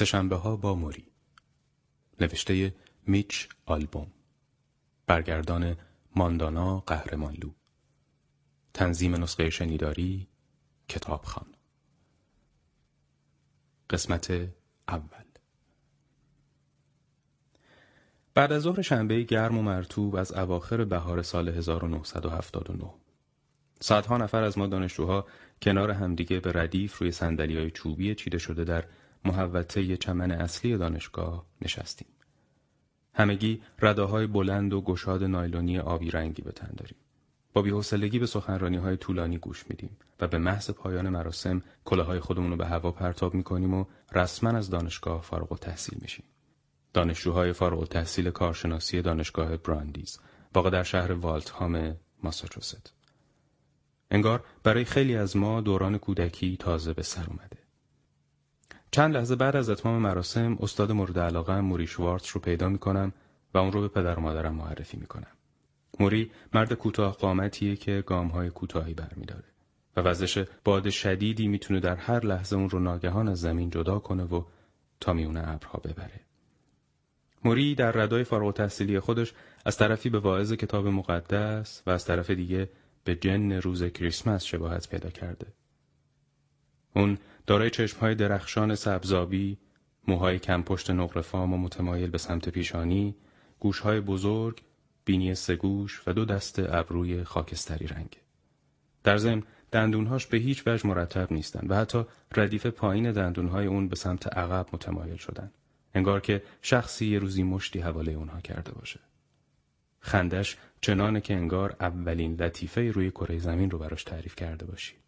سشنبه 0.00 0.36
ها 0.36 0.56
با 0.56 0.74
موری. 0.74 1.06
نوشته 2.20 2.74
میچ 3.06 3.48
آلبوم. 3.66 4.06
برگردان 5.06 5.76
ماندانا 6.16 6.80
قهرمانلو. 6.80 7.50
تنظیم 8.74 9.14
نسخه 9.14 9.50
شنیداری 9.50 10.28
کتابخان. 10.88 11.46
قسمت 13.90 14.30
اول. 14.88 15.24
بعد 18.34 18.52
از 18.52 18.62
ظهر 18.62 18.82
شنبه 18.82 19.22
گرم 19.22 19.58
و 19.58 19.62
مرتوب 19.62 20.16
از 20.16 20.32
اواخر 20.32 20.84
بهار 20.84 21.22
سال 21.22 21.48
1979 21.48 22.94
صدها 23.80 24.16
نفر 24.16 24.42
از 24.42 24.58
ما 24.58 24.66
دانشجوها 24.66 25.26
کنار 25.62 25.90
همدیگه 25.90 26.40
به 26.40 26.52
ردیف 26.52 26.98
روی 26.98 27.12
سندلی 27.12 27.56
های 27.56 27.70
چوبی 27.70 28.14
چیده 28.14 28.38
شده 28.38 28.64
در 28.64 28.84
محوطه 29.24 29.96
چمن 29.96 30.30
اصلی 30.30 30.76
دانشگاه 30.76 31.46
نشستیم. 31.62 32.08
همگی 33.14 33.62
رداهای 33.78 34.26
بلند 34.26 34.72
و 34.72 34.80
گشاد 34.80 35.24
نایلونی 35.24 35.78
آبی 35.78 36.10
رنگی 36.10 36.42
به 36.42 36.52
تن 36.52 36.70
داریم. 36.76 36.96
با 37.52 37.62
بیحسلگی 37.62 38.18
به 38.18 38.26
سخنرانی 38.26 38.76
های 38.76 38.96
طولانی 38.96 39.38
گوش 39.38 39.64
میدیم 39.70 39.96
و 40.20 40.26
به 40.26 40.38
محض 40.38 40.70
پایان 40.70 41.08
مراسم 41.08 41.62
کلاهای 41.84 42.20
خودمون 42.20 42.50
رو 42.50 42.56
به 42.56 42.66
هوا 42.66 42.92
پرتاب 42.92 43.34
می‌کنیم 43.34 43.74
و 43.74 43.84
رسما 44.12 44.50
از 44.50 44.70
دانشگاه 44.70 45.22
فارغ 45.22 45.58
تحصیل 45.58 45.98
میشیم. 46.02 46.24
دانشجوهای 46.92 47.52
فارغ 47.52 47.88
تحصیل 47.88 48.30
کارشناسی 48.30 49.02
دانشگاه 49.02 49.56
براندیز 49.56 50.18
واقع 50.54 50.70
در 50.70 50.82
شهر 50.82 51.12
والتهام 51.12 51.96
ماساچوست. 52.22 52.94
انگار 54.10 54.44
برای 54.62 54.84
خیلی 54.84 55.16
از 55.16 55.36
ما 55.36 55.60
دوران 55.60 55.98
کودکی 55.98 56.56
تازه 56.56 56.92
به 56.92 57.02
سر 57.02 57.26
اومده. 57.28 57.59
چند 58.90 59.16
لحظه 59.16 59.36
بعد 59.36 59.56
از 59.56 59.70
اتمام 59.70 60.02
مراسم 60.02 60.56
استاد 60.60 60.92
مورد 60.92 61.18
علاقه 61.18 61.60
موری 61.60 61.86
شوارتز 61.86 62.28
رو 62.34 62.40
پیدا 62.40 62.68
می‌کنم 62.68 63.12
و 63.54 63.58
اون 63.58 63.72
رو 63.72 63.80
به 63.80 63.88
پدر 63.88 64.18
و 64.18 64.22
مادرم 64.22 64.54
معرفی 64.54 64.96
می‌کنم. 64.96 65.26
موری 66.00 66.30
مرد 66.54 66.72
کوتاه 66.72 67.12
قامتیه 67.12 67.76
که 67.76 68.04
گامهای 68.06 68.50
کوتاهی 68.50 68.94
برمیداره 68.94 69.44
و 69.96 70.00
وزش 70.00 70.44
باد 70.64 70.90
شدیدی 70.90 71.48
می‌تونه 71.48 71.80
در 71.80 71.96
هر 71.96 72.26
لحظه 72.26 72.56
اون 72.56 72.70
رو 72.70 72.78
ناگهان 72.78 73.28
از 73.28 73.40
زمین 73.40 73.70
جدا 73.70 73.98
کنه 73.98 74.24
و 74.24 74.44
تا 75.00 75.12
میون 75.12 75.36
ابرها 75.36 75.78
ببره. 75.78 76.20
موری 77.44 77.74
در 77.74 77.92
ردای 77.92 78.24
فارغ 78.24 78.54
تحصیلی 78.54 79.00
خودش 79.00 79.32
از 79.64 79.76
طرفی 79.76 80.10
به 80.10 80.18
واعظ 80.18 80.52
کتاب 80.52 80.86
مقدس 80.86 81.82
و 81.86 81.90
از 81.90 82.04
طرف 82.04 82.30
دیگه 82.30 82.70
به 83.04 83.14
جن 83.16 83.52
روز 83.52 83.84
کریسمس 83.84 84.44
شباهت 84.44 84.88
پیدا 84.88 85.10
کرده. 85.10 85.46
اون 86.96 87.18
دارای 87.50 87.70
چشمهای 87.70 88.14
درخشان 88.14 88.74
سبزابی، 88.74 89.58
موهای 90.08 90.38
کم 90.38 90.62
پشت 90.62 90.90
نقرفام 90.90 91.52
و 91.54 91.56
متمایل 91.56 92.10
به 92.10 92.18
سمت 92.18 92.48
پیشانی، 92.48 93.16
گوشهای 93.60 94.00
بزرگ، 94.00 94.62
بینی 95.04 95.34
سگوش 95.34 96.02
و 96.06 96.12
دو 96.12 96.24
دست 96.24 96.58
ابروی 96.58 97.24
خاکستری 97.24 97.86
رنگ. 97.86 98.16
در 99.04 99.16
ضمن 99.16 99.42
دندونهاش 99.72 100.26
به 100.26 100.38
هیچ 100.38 100.66
وجه 100.66 100.86
مرتب 100.86 101.32
نیستند 101.32 101.70
و 101.70 101.74
حتی 101.74 102.06
ردیف 102.36 102.66
پایین 102.66 103.12
دندونهای 103.12 103.66
اون 103.66 103.88
به 103.88 103.96
سمت 103.96 104.26
عقب 104.26 104.66
متمایل 104.72 105.16
شدن. 105.16 105.50
انگار 105.94 106.20
که 106.20 106.42
شخصی 106.62 107.06
یه 107.06 107.18
روزی 107.18 107.42
مشتی 107.42 107.78
حواله 107.78 108.12
اونها 108.12 108.40
کرده 108.40 108.72
باشه. 108.72 109.00
خندش 110.00 110.56
چنانه 110.80 111.20
که 111.20 111.34
انگار 111.34 111.76
اولین 111.80 112.34
لطیفه 112.34 112.90
روی 112.90 113.10
کره 113.10 113.38
زمین 113.38 113.70
رو 113.70 113.78
براش 113.78 114.04
تعریف 114.04 114.36
کرده 114.36 114.66
باشی. 114.66 114.99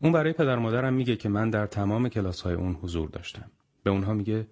اون 0.00 0.12
برای 0.12 0.32
پدر 0.32 0.56
مادرم 0.56 0.94
میگه 0.94 1.16
که 1.16 1.28
من 1.28 1.50
در 1.50 1.66
تمام 1.66 2.08
کلاس 2.08 2.40
های 2.40 2.54
اون 2.54 2.74
حضور 2.74 3.08
داشتم. 3.08 3.50
به 3.82 3.90
اونها 3.90 4.14
میگه 4.14 4.46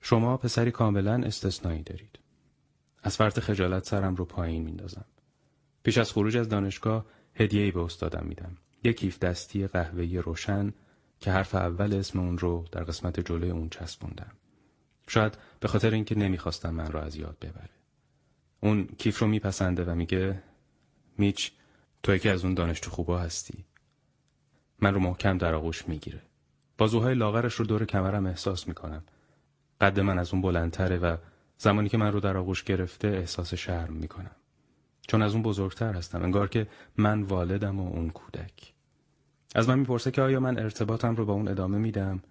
شما 0.00 0.36
پسری 0.36 0.70
کاملا 0.70 1.14
استثنایی 1.14 1.82
دارید. 1.82 2.18
از 3.02 3.16
فرط 3.16 3.40
خجالت 3.40 3.86
سرم 3.86 4.14
رو 4.14 4.24
پایین 4.24 4.62
میندازم. 4.62 5.04
پیش 5.82 5.98
از 5.98 6.12
خروج 6.12 6.36
از 6.36 6.48
دانشگاه 6.48 7.06
هدیه‌ای 7.34 7.70
به 7.70 7.80
استادم 7.80 8.26
میدم. 8.26 8.56
یک 8.84 8.96
کیف 8.96 9.18
دستی 9.18 9.66
قهوه‌ای 9.66 10.18
روشن 10.18 10.72
که 11.20 11.30
حرف 11.30 11.54
اول 11.54 11.94
اسم 11.94 12.20
اون 12.20 12.38
رو 12.38 12.64
در 12.72 12.84
قسمت 12.84 13.20
جلوی 13.20 13.50
اون 13.50 13.68
چسبوندم. 13.68 14.32
شاید 15.08 15.38
به 15.60 15.68
خاطر 15.68 15.90
اینکه 15.90 16.14
نمی‌خواستم 16.14 16.74
من 16.74 16.92
را 16.92 17.02
از 17.02 17.16
یاد 17.16 17.36
ببره. 17.40 17.70
اون 18.60 18.88
کیف 18.98 19.18
رو 19.18 19.26
میپسنده 19.26 19.84
و 19.84 19.94
میگه 19.94 20.42
میچ 21.18 21.52
تو 22.02 22.14
یکی 22.14 22.28
از 22.28 22.44
اون 22.44 22.54
دانشجو 22.54 22.90
خوبا 22.90 23.18
هستی. 23.18 23.64
من 24.82 24.94
رو 24.94 25.00
محکم 25.00 25.38
در 25.38 25.54
آغوش 25.54 25.88
می‌گیره. 25.88 26.22
بازوهای 26.78 27.14
لاغرش 27.14 27.54
رو 27.54 27.64
دور 27.64 27.84
کمرم 27.84 28.26
احساس 28.26 28.68
می‌کنم. 28.68 29.02
قد 29.80 30.00
من 30.00 30.18
از 30.18 30.32
اون 30.32 30.42
بلندتره 30.42 30.98
و 30.98 31.16
زمانی 31.58 31.88
که 31.88 31.98
من 31.98 32.12
رو 32.12 32.20
در 32.20 32.36
آغوش 32.36 32.64
گرفته 32.64 33.08
احساس 33.08 33.54
شرم 33.54 33.92
می‌کنم. 33.92 34.36
چون 35.08 35.22
از 35.22 35.32
اون 35.32 35.42
بزرگتر 35.42 35.92
هستم. 35.92 36.22
انگار 36.22 36.48
که 36.48 36.66
من 36.96 37.22
والدم 37.22 37.80
و 37.80 37.88
اون 37.88 38.10
کودک. 38.10 38.72
از 39.54 39.68
من 39.68 39.78
می‌پرسه 39.78 40.10
که 40.10 40.22
آیا 40.22 40.40
من 40.40 40.58
ارتباطم 40.58 41.16
رو 41.16 41.26
با 41.26 41.32
اون 41.32 41.48
ادامه 41.48 41.78
میدم 41.78 42.22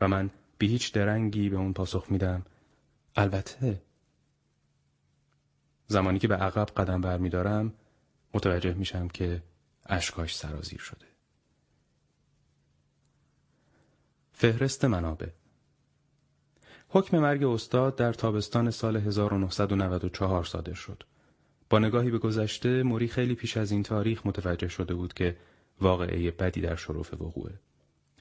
و 0.00 0.08
من 0.08 0.30
به 0.58 0.66
هیچ 0.66 0.92
درنگی 0.92 1.48
به 1.48 1.56
اون 1.56 1.72
پاسخ 1.72 2.06
میدم. 2.10 2.42
البته 3.16 3.82
زمانی 5.86 6.18
که 6.18 6.28
به 6.28 6.36
عقب 6.36 6.66
قدم 6.66 7.00
برمیدارم 7.00 7.72
متوجه 8.34 8.74
میشم 8.74 9.08
که 9.08 9.42
اشکاش 9.86 10.36
سرازیر 10.36 10.78
شده. 10.80 11.07
فهرست 14.40 14.84
منابع 14.84 15.26
حکم 16.88 17.18
مرگ 17.18 17.44
استاد 17.44 17.96
در 17.96 18.12
تابستان 18.12 18.70
سال 18.70 18.96
1994 18.96 20.44
صادر 20.44 20.74
شد. 20.74 21.02
با 21.70 21.78
نگاهی 21.78 22.10
به 22.10 22.18
گذشته 22.18 22.82
موری 22.82 23.08
خیلی 23.08 23.34
پیش 23.34 23.56
از 23.56 23.70
این 23.70 23.82
تاریخ 23.82 24.26
متوجه 24.26 24.68
شده 24.68 24.94
بود 24.94 25.14
که 25.14 25.36
واقعه 25.80 26.30
بدی 26.30 26.60
در 26.60 26.76
شرف 26.76 27.14
وقوعه. 27.14 27.54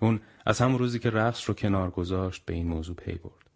اون 0.02 0.20
از 0.46 0.62
همون 0.62 0.80
روزی 0.80 1.00
که 1.00 1.10
رقص 1.10 1.50
رو 1.50 1.56
کنار 1.56 1.90
گذاشت 1.90 2.46
به 2.46 2.54
این 2.54 2.68
موضوع 2.68 2.96
پی 2.96 3.14
برد. 3.14 3.50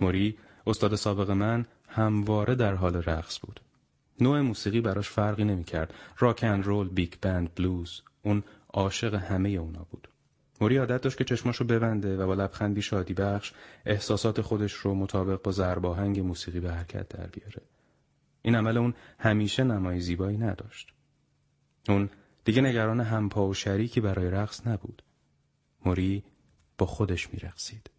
موری 0.00 0.38
استاد 0.66 0.94
سابق 0.94 1.30
من 1.30 1.66
همواره 1.88 2.54
در 2.54 2.74
حال 2.74 2.96
رقص 2.96 3.38
بود. 3.42 3.60
نوع 4.20 4.40
موسیقی 4.40 4.80
براش 4.80 5.08
فرقی 5.08 5.44
نمی‌کرد. 5.44 5.94
راک 6.18 6.40
اند 6.44 6.64
رول، 6.64 6.88
big 6.88 7.14
band، 7.22 7.54
بلوز. 7.54 8.02
اون 8.22 8.42
عاشق 8.72 9.14
همه 9.14 9.48
اونا 9.48 9.86
بود. 9.90 10.08
موری 10.60 10.76
عادت 10.76 11.00
داشت 11.00 11.18
که 11.18 11.24
چشماشو 11.24 11.64
ببنده 11.64 12.16
و 12.16 12.26
با 12.26 12.34
لبخندی 12.34 12.82
شادی 12.82 13.14
بخش 13.14 13.52
احساسات 13.86 14.40
خودش 14.40 14.72
رو 14.72 14.94
مطابق 14.94 15.42
با 15.42 15.52
ضرباهنگ 15.52 16.20
موسیقی 16.20 16.60
به 16.60 16.72
حرکت 16.72 17.08
در 17.08 17.26
بیاره. 17.26 17.62
این 18.42 18.54
عمل 18.54 18.76
اون 18.76 18.94
همیشه 19.18 19.64
نمای 19.64 20.00
زیبایی 20.00 20.38
نداشت. 20.38 20.92
اون 21.88 22.10
دیگه 22.44 22.62
نگران 22.62 23.00
همپا 23.00 23.46
و 23.46 23.54
شریکی 23.54 24.00
برای 24.00 24.30
رقص 24.30 24.66
نبود. 24.66 25.02
موری 25.84 26.24
با 26.78 26.86
خودش 26.86 27.32
میرقصید. 27.32 27.90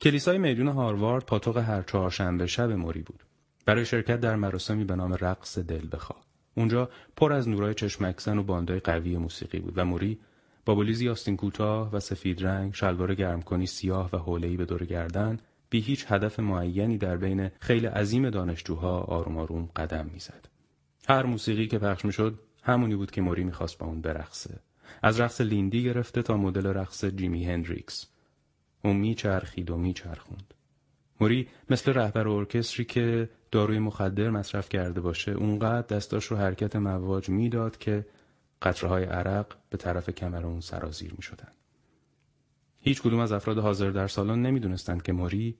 کلیسای 0.00 0.38
میدون 0.38 0.68
هاروارد 0.68 1.24
پاتوق 1.24 1.56
هر 1.56 1.82
چهارشنبه 1.82 2.46
شب 2.46 2.70
موری 2.70 3.02
بود. 3.02 3.24
برای 3.64 3.84
شرکت 3.84 4.20
در 4.20 4.36
مراسمی 4.36 4.84
به 4.84 4.96
نام 4.96 5.12
رقص 5.12 5.58
دل 5.58 5.88
بخواه. 5.92 6.27
اونجا 6.58 6.90
پر 7.16 7.32
از 7.32 7.48
نورای 7.48 7.74
چشمکزن 7.74 8.38
و 8.38 8.42
باندای 8.42 8.80
قوی 8.80 9.16
موسیقی 9.16 9.58
بود 9.58 9.78
و 9.78 9.84
موری 9.84 10.18
با 10.64 10.74
بلیزی 10.74 11.08
آستین 11.08 11.36
کوتاه 11.36 11.92
و 11.92 12.00
سفید 12.00 12.46
رنگ 12.46 12.74
شلوار 12.74 13.14
گرمکنی 13.14 13.66
سیاه 13.66 14.10
و 14.12 14.16
حوله‌ای 14.16 14.56
به 14.56 14.64
دور 14.64 14.84
گردن 14.84 15.38
بی 15.70 15.80
هیچ 15.80 16.04
هدف 16.08 16.40
معینی 16.40 16.98
در 16.98 17.16
بین 17.16 17.50
خیلی 17.60 17.86
عظیم 17.86 18.30
دانشجوها 18.30 19.00
آروم 19.00 19.36
آروم 19.36 19.68
قدم 19.76 20.10
می‌زد. 20.12 20.48
هر 21.08 21.22
موسیقی 21.22 21.66
که 21.66 21.78
پخش 21.78 22.04
می‌شد 22.04 22.38
همونی 22.62 22.96
بود 22.96 23.10
که 23.10 23.20
موری 23.20 23.44
می‌خواست 23.44 23.78
با 23.78 23.86
اون 23.86 24.00
برقصه. 24.00 24.58
از 25.02 25.20
رقص 25.20 25.40
لیندی 25.40 25.82
گرفته 25.82 26.22
تا 26.22 26.36
مدل 26.36 26.66
رقص 26.66 27.04
جیمی 27.04 27.44
هندریکس. 27.44 28.06
اون 28.84 28.96
میچرخید 28.96 29.70
و 29.70 29.76
میچرخوند. 29.76 30.54
موری 31.20 31.48
مثل 31.70 31.92
رهبر 31.92 32.28
ارکستری 32.28 32.84
که 32.84 33.28
داروی 33.50 33.78
مخدر 33.78 34.30
مصرف 34.30 34.68
کرده 34.68 35.00
باشه 35.00 35.32
اونقدر 35.32 35.96
دستاش 35.96 36.24
رو 36.24 36.36
حرکت 36.36 36.76
مواج 36.76 37.28
می‌داد 37.28 37.78
که 37.78 38.06
قطرهای 38.62 39.04
عرق 39.04 39.46
به 39.70 39.76
طرف 39.76 40.10
کمر 40.10 40.46
اون 40.46 40.60
سرازیر 40.60 41.14
می 41.16 41.22
شدن. 41.22 41.48
هیچ 42.80 43.02
کدوم 43.02 43.20
از 43.20 43.32
افراد 43.32 43.58
حاضر 43.58 43.90
در 43.90 44.06
سالن 44.06 44.42
نمی‌دونستند 44.42 45.02
که 45.02 45.12
موری 45.12 45.58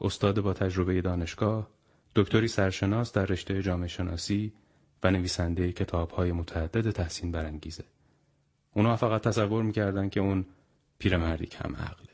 استاد 0.00 0.40
با 0.40 0.52
تجربه 0.52 1.00
دانشگاه 1.00 1.70
دکتری 2.16 2.48
سرشناس 2.48 3.12
در 3.12 3.24
رشته 3.24 3.62
جامعه 3.62 3.88
شناسی 3.88 4.52
و 5.02 5.10
نویسنده 5.10 5.72
کتابهای 5.72 6.32
متعدد 6.32 6.90
تحسین 6.90 7.32
برانگیزه. 7.32 7.84
اونا 8.74 8.96
فقط 8.96 9.22
تصور 9.22 9.62
می‌کردن 9.62 10.08
که 10.08 10.20
اون 10.20 10.46
پیرمردی 10.98 11.46
کم 11.46 11.76
عقله. 11.76 12.09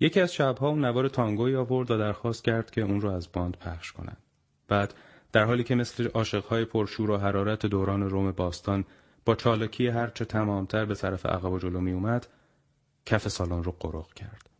یکی 0.00 0.20
از 0.20 0.34
شبها 0.34 0.68
اون 0.68 0.84
نوار 0.84 1.08
تانگوی 1.08 1.56
آورد 1.56 1.90
و 1.90 1.98
درخواست 1.98 2.44
کرد 2.44 2.70
که 2.70 2.80
اون 2.80 3.00
رو 3.00 3.10
از 3.10 3.32
باند 3.32 3.56
پخش 3.56 3.92
کنند. 3.92 4.22
بعد 4.68 4.94
در 5.32 5.44
حالی 5.44 5.64
که 5.64 5.74
مثل 5.74 6.08
عاشقهای 6.08 6.64
پرشور 6.64 7.10
و 7.10 7.16
حرارت 7.16 7.66
دوران 7.66 8.10
روم 8.10 8.30
باستان 8.30 8.84
با 9.24 9.34
چالکی 9.34 9.88
هرچه 9.88 10.24
تمامتر 10.24 10.84
به 10.84 10.94
طرف 10.94 11.26
عقب 11.26 11.52
و 11.52 11.58
جلو 11.58 11.80
می 11.80 11.92
اومد 11.92 12.26
کف 13.06 13.28
سالن 13.28 13.62
رو 13.62 13.72
قرق 13.72 14.12
کرد. 14.12 14.50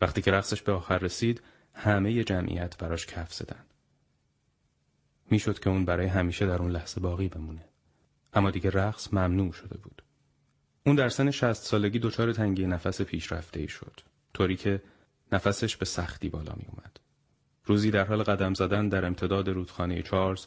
وقتی 0.00 0.22
که 0.22 0.30
رقصش 0.30 0.62
به 0.62 0.72
آخر 0.72 0.98
رسید 0.98 1.42
همه 1.74 2.24
جمعیت 2.24 2.78
براش 2.78 3.06
کف 3.06 3.34
زدن. 3.34 3.64
می‌شد 5.30 5.58
که 5.58 5.70
اون 5.70 5.84
برای 5.84 6.06
همیشه 6.06 6.46
در 6.46 6.62
اون 6.62 6.70
لحظه 6.70 7.00
باقی 7.00 7.28
بمونه. 7.28 7.64
اما 8.32 8.50
دیگه 8.50 8.70
رقص 8.70 9.14
ممنوع 9.14 9.52
شده 9.52 9.78
بود. 9.78 10.02
اون 10.86 10.96
در 10.96 11.08
سن 11.08 11.30
شست 11.30 11.64
سالگی 11.64 11.98
دچار 11.98 12.32
تنگی 12.32 12.66
نفس 12.66 13.02
پیشرفته 13.02 13.60
ای 13.60 13.68
شد. 13.68 14.00
طوری 14.34 14.56
که 14.56 14.82
نفسش 15.32 15.76
به 15.76 15.84
سختی 15.84 16.28
بالا 16.28 16.52
می 16.56 16.66
اومد. 16.68 17.00
روزی 17.64 17.90
در 17.90 18.04
حال 18.04 18.22
قدم 18.22 18.54
زدن 18.54 18.88
در 18.88 19.04
امتداد 19.04 19.48
رودخانه 19.48 20.02
چارلز 20.02 20.46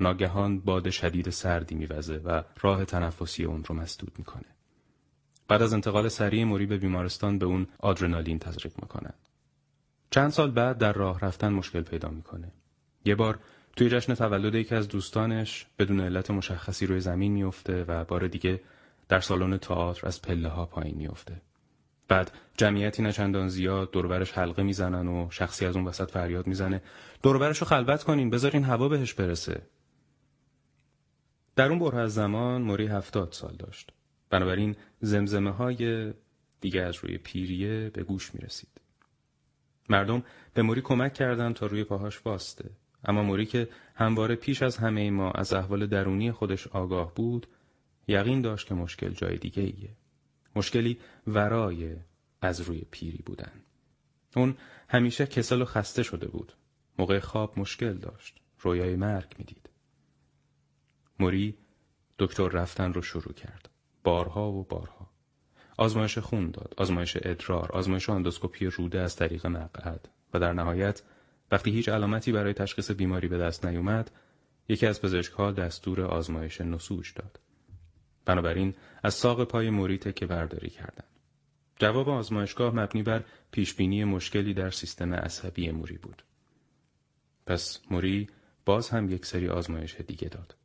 ناگهان 0.00 0.60
باد 0.60 0.90
شدید 0.90 1.30
سردی 1.30 1.74
میوزه 1.74 2.16
و 2.16 2.42
راه 2.60 2.84
تنفسی 2.84 3.44
اون 3.44 3.64
رو 3.64 3.74
مسدود 3.74 4.12
می‌کنه. 4.18 4.44
بعد 5.48 5.62
از 5.62 5.72
انتقال 5.72 6.08
سریع 6.08 6.44
موری 6.44 6.66
به 6.66 6.76
بیمارستان 6.78 7.38
به 7.38 7.46
اون 7.46 7.66
آدرنالین 7.78 8.38
تزریق 8.38 8.72
می‌کنن. 8.82 9.12
چند 10.10 10.30
سال 10.30 10.50
بعد 10.50 10.78
در 10.78 10.92
راه 10.92 11.20
رفتن 11.20 11.48
مشکل 11.48 11.82
پیدا 11.82 12.08
می‌کنه. 12.08 12.52
یه 13.04 13.14
بار 13.14 13.38
توی 13.76 13.88
جشن 13.88 14.14
تولد 14.14 14.54
یکی 14.54 14.74
از 14.74 14.88
دوستانش 14.88 15.66
بدون 15.78 16.00
علت 16.00 16.30
مشخصی 16.30 16.86
روی 16.86 17.00
زمین 17.00 17.32
میفته 17.32 17.84
و 17.88 18.04
بار 18.04 18.26
دیگه 18.28 18.60
در 19.08 19.20
سالن 19.20 19.58
تئاتر 19.58 20.06
از 20.06 20.22
پله 20.22 20.48
ها 20.48 20.66
پایین 20.66 20.96
میفته. 20.96 21.40
بعد 22.08 22.30
جمعیتی 22.56 23.02
نچندان 23.02 23.48
زیاد 23.48 23.90
دوربرش 23.90 24.32
حلقه 24.32 24.62
می‌زنن 24.62 25.08
و 25.08 25.30
شخصی 25.30 25.66
از 25.66 25.76
اون 25.76 25.84
وسط 25.84 26.10
فریاد 26.10 26.46
می‌زنه 26.46 26.82
دوربرش 27.22 27.58
رو 27.58 27.66
خلوت 27.66 28.02
کنین 28.02 28.30
بذارین 28.30 28.64
هوا 28.64 28.88
بهش 28.88 29.14
برسه 29.14 29.62
در 31.56 31.68
اون 31.68 31.78
بره 31.78 31.98
از 31.98 32.14
زمان 32.14 32.62
موری 32.62 32.86
هفتاد 32.86 33.32
سال 33.32 33.56
داشت 33.56 33.92
بنابراین 34.30 34.76
زمزمه 35.00 35.50
های 35.50 36.12
دیگه 36.60 36.82
از 36.82 36.96
روی 36.96 37.18
پیریه 37.18 37.90
به 37.90 38.02
گوش 38.02 38.34
می 38.34 38.40
رسید. 38.40 38.80
مردم 39.88 40.22
به 40.54 40.62
موری 40.62 40.80
کمک 40.80 41.14
کردند 41.14 41.54
تا 41.54 41.66
روی 41.66 41.84
پاهاش 41.84 42.18
باسته 42.18 42.70
اما 43.04 43.22
موری 43.22 43.46
که 43.46 43.68
همواره 43.94 44.34
پیش 44.34 44.62
از 44.62 44.76
همه 44.76 45.10
ما 45.10 45.30
از 45.30 45.52
احوال 45.52 45.86
درونی 45.86 46.32
خودش 46.32 46.66
آگاه 46.66 47.14
بود 47.14 47.46
یقین 48.08 48.40
داشت 48.40 48.66
که 48.66 48.74
مشکل 48.74 49.10
جای 49.10 49.36
دیگه 49.36 49.62
ایه. 49.62 49.90
مشکلی 50.56 50.98
ورای 51.26 51.96
از 52.40 52.60
روی 52.60 52.82
پیری 52.90 53.22
بودن. 53.26 53.52
اون 54.36 54.56
همیشه 54.88 55.26
کسل 55.26 55.62
و 55.62 55.64
خسته 55.64 56.02
شده 56.02 56.28
بود. 56.28 56.52
موقع 56.98 57.20
خواب 57.20 57.58
مشکل 57.58 57.92
داشت. 57.92 58.40
رویای 58.60 58.96
مرگ 58.96 59.34
می‌دید. 59.38 59.70
موری 61.20 61.58
دکتر 62.18 62.48
رفتن 62.48 62.92
رو 62.92 63.02
شروع 63.02 63.32
کرد. 63.32 63.68
بارها 64.04 64.52
و 64.52 64.64
بارها. 64.64 65.10
آزمایش 65.78 66.18
خون 66.18 66.50
داد، 66.50 66.74
آزمایش 66.76 67.16
ادرار، 67.22 67.72
آزمایش 67.72 68.10
اندوسکوپی 68.10 68.66
روده 68.66 69.00
از 69.00 69.16
طریق 69.16 69.46
مقعد 69.46 70.08
و 70.34 70.38
در 70.40 70.52
نهایت 70.52 71.02
وقتی 71.52 71.70
هیچ 71.70 71.88
علامتی 71.88 72.32
برای 72.32 72.52
تشخیص 72.52 72.90
بیماری 72.90 73.28
به 73.28 73.38
دست 73.38 73.66
نیومد، 73.66 74.10
یکی 74.68 74.86
از 74.86 75.02
پزشکها 75.02 75.52
دستور 75.52 76.02
آزمایش 76.02 76.60
نسوج 76.60 77.14
داد. 77.14 77.40
بنابراین 78.26 78.74
از 79.02 79.14
ساق 79.14 79.44
پای 79.44 79.70
موری 79.70 79.98
که 79.98 80.26
برداری 80.26 80.70
کردند. 80.70 81.08
جواب 81.78 82.08
آزمایشگاه 82.08 82.74
مبنی 82.74 83.02
بر 83.02 83.24
پیشبینی 83.50 84.04
مشکلی 84.04 84.54
در 84.54 84.70
سیستم 84.70 85.14
عصبی 85.14 85.70
موری 85.70 85.98
بود. 85.98 86.22
پس 87.46 87.80
موری 87.90 88.28
باز 88.64 88.90
هم 88.90 89.10
یک 89.10 89.26
سری 89.26 89.48
آزمایش 89.48 90.00
دیگه 90.00 90.28
داد. 90.28 90.56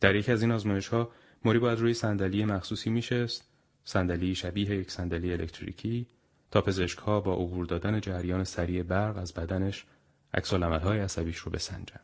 در 0.00 0.14
یکی 0.14 0.32
از 0.32 0.42
این 0.42 0.52
آزمایش 0.52 0.88
ها 0.88 1.10
موری 1.44 1.58
باید 1.58 1.78
روی 1.78 1.94
صندلی 1.94 2.44
مخصوصی 2.44 2.90
میشست، 2.90 3.48
صندلی 3.84 4.34
شبیه 4.34 4.70
یک 4.70 4.90
صندلی 4.90 5.32
الکتریکی 5.32 6.06
تا 6.50 6.60
پزشک 6.60 6.98
ها 6.98 7.20
با 7.20 7.34
عبور 7.34 7.66
دادن 7.66 8.00
جریان 8.00 8.44
سریع 8.44 8.82
برق 8.82 9.16
از 9.16 9.34
بدنش 9.34 9.86
عکس 10.34 10.52
های 10.52 10.98
عصبیش 10.98 11.36
رو 11.36 11.52
بسنجن. 11.52 12.00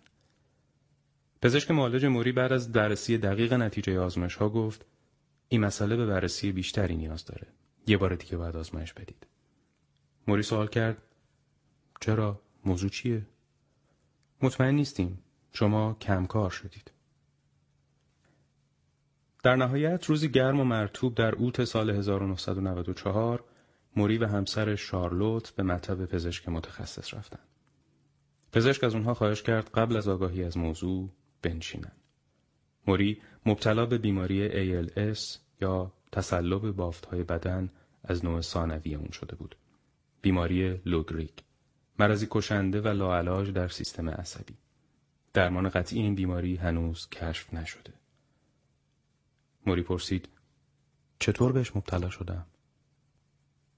پزشک 1.43 1.71
معالج 1.71 2.05
موری 2.05 2.33
بعد 2.33 2.53
از 2.53 2.73
بررسی 2.73 3.19
دقیق 3.19 3.53
نتیجه 3.53 4.01
آزمایش 4.01 4.35
ها 4.35 4.49
گفت 4.49 4.87
این 5.53 5.61
مسئله 5.61 5.97
به 5.97 6.07
بررسی 6.07 6.53
بیشتری 6.53 6.97
نیاز 6.97 7.25
داره. 7.25 7.47
یه 7.87 7.97
بار 7.97 8.15
دیگه 8.15 8.37
باید 8.37 8.57
آزمایش 8.57 8.93
بدید. 8.93 9.27
موری 10.27 10.43
سوال 10.43 10.67
کرد 10.67 11.03
چرا؟ 12.01 12.41
موضوع 12.65 12.91
چیه؟ 12.91 13.27
مطمئن 14.43 14.75
نیستیم. 14.75 15.23
شما 15.53 15.95
کمکار 16.01 16.51
شدید. 16.51 16.91
در 19.43 19.57
نهایت 19.57 20.05
روزی 20.05 20.29
گرم 20.29 20.61
و 20.61 20.65
مرتوب 20.65 21.15
در 21.15 21.35
اوت 21.35 21.65
سال 21.65 21.91
1994 21.91 23.45
موری 23.97 24.19
و 24.19 24.27
همسر 24.27 24.75
شارلوت 24.75 25.51
به 25.51 25.63
مطب 25.63 26.07
پزشک 26.07 26.49
متخصص 26.49 27.15
رفتند. 27.15 27.49
پزشک 28.53 28.85
از 28.85 28.95
اونها 28.95 29.15
خواهش 29.15 29.43
کرد 29.43 29.71
قبل 29.75 29.97
از 29.97 30.09
آگاهی 30.09 30.45
از 30.45 30.57
موضوع 30.57 31.11
بنشینن. 31.43 32.00
موری 32.91 33.23
مبتلا 33.47 33.87
به 33.87 33.99
بیماری 33.99 34.49
ALS 34.49 35.39
یا 35.61 35.93
تسلب 36.13 36.71
بافتهای 36.71 37.23
بدن 37.23 37.71
از 38.05 38.25
نوع 38.25 38.41
ثانوی 38.41 38.95
اون 38.95 39.11
شده 39.11 39.37
بود. 39.37 39.57
بیماری 40.23 40.81
لوگریگ 40.87 41.31
مرضی 41.99 42.27
کشنده 42.31 42.81
و 42.81 42.89
لاعلاج 42.89 43.51
در 43.51 43.69
سیستم 43.69 44.09
عصبی. 44.09 44.55
درمان 45.33 45.69
قطعی 45.69 45.99
این 46.01 46.15
بیماری 46.15 46.57
هنوز 46.57 47.09
کشف 47.09 47.55
نشده. 47.55 47.93
موری 49.67 49.83
پرسید 49.83 50.29
چطور 51.19 51.53
بهش 51.53 51.77
مبتلا 51.77 52.11
شدم؟ 52.11 52.47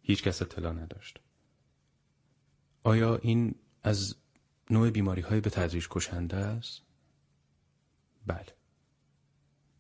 هیچ 0.02 0.22
کس 0.22 0.42
اطلاع 0.42 0.72
نداشت. 0.72 1.20
آیا 2.82 3.16
این 3.16 3.54
از 3.82 4.16
نوع 4.70 4.90
بیماری 4.90 5.22
های 5.22 5.40
به 5.40 5.50
تدریج 5.50 5.86
کشنده 5.90 6.36
است؟ 6.36 6.82
بله. 8.26 8.61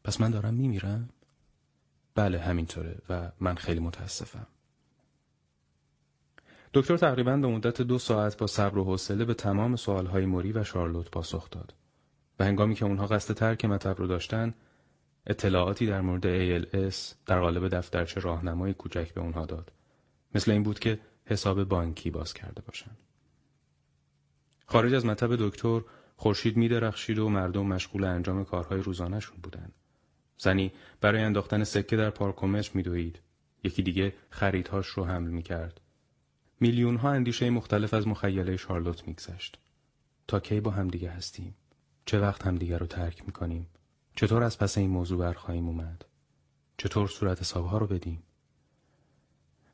پس 0.04 0.20
من 0.20 0.30
دارم 0.30 0.54
میمیرم؟ 0.54 1.08
بله 2.14 2.38
همینطوره 2.38 2.98
و 3.08 3.32
من 3.40 3.54
خیلی 3.54 3.80
متاسفم. 3.80 4.46
دکتر 6.74 6.96
تقریبا 6.96 7.36
به 7.36 7.46
مدت 7.46 7.82
دو 7.82 7.98
ساعت 7.98 8.38
با 8.38 8.46
صبر 8.46 8.78
و 8.78 8.84
حوصله 8.84 9.24
به 9.24 9.34
تمام 9.34 9.76
سوالهای 9.76 10.26
موری 10.26 10.52
و 10.52 10.64
شارلوت 10.64 11.10
پاسخ 11.10 11.50
داد 11.50 11.74
و 12.38 12.44
هنگامی 12.44 12.74
که 12.74 12.84
اونها 12.84 13.06
قصد 13.06 13.34
ترک 13.34 13.64
مطب 13.64 13.98
رو 13.98 14.06
داشتن 14.06 14.54
اطلاعاتی 15.26 15.86
در 15.86 16.00
مورد 16.00 16.22
ALS 16.22 16.96
در 17.26 17.40
قالب 17.40 17.68
دفترچه 17.68 18.20
راهنمای 18.20 18.74
کوچک 18.74 19.14
به 19.14 19.20
اونها 19.20 19.46
داد 19.46 19.72
مثل 20.34 20.50
این 20.50 20.62
بود 20.62 20.78
که 20.78 21.00
حساب 21.24 21.64
بانکی 21.64 22.10
باز 22.10 22.34
کرده 22.34 22.62
باشن 22.62 22.96
خارج 24.66 24.94
از 24.94 25.06
مطب 25.06 25.36
دکتر 25.36 25.80
خورشید 26.16 26.56
میدرخشید 26.56 27.18
و 27.18 27.28
مردم 27.28 27.66
مشغول 27.66 28.04
انجام 28.04 28.44
کارهای 28.44 28.80
روزانهشون 28.80 29.36
بودند 29.42 29.72
زنی 30.38 30.72
برای 31.00 31.22
انداختن 31.22 31.64
سکه 31.64 31.96
در 31.96 32.10
پارکومتر 32.10 32.70
میدوید. 32.74 33.20
یکی 33.64 33.82
دیگه 33.82 34.14
خریدهاش 34.30 34.86
رو 34.86 35.04
حمل 35.04 35.30
می‌کرد. 35.30 35.80
میلیون 36.60 36.96
ها 36.96 37.10
اندیشه 37.10 37.50
مختلف 37.50 37.94
از 37.94 38.08
مخیله 38.08 38.56
شارلوت 38.56 39.08
میگذشت. 39.08 39.58
تا 40.28 40.40
کی 40.40 40.60
با 40.60 40.70
همدیگه 40.70 41.10
هستیم؟ 41.10 41.54
چه 42.06 42.20
وقت 42.20 42.46
همدیگه 42.46 42.78
رو 42.78 42.86
ترک 42.86 43.26
می‌کنیم؟ 43.26 43.66
چطور 44.16 44.42
از 44.42 44.58
پس 44.58 44.78
این 44.78 44.90
موضوع 44.90 45.18
برخواهیم 45.18 45.68
اومد؟ 45.68 46.04
چطور 46.76 47.08
صورت 47.08 47.40
حسابها 47.40 47.78
رو 47.78 47.86
بدیم؟ 47.86 48.22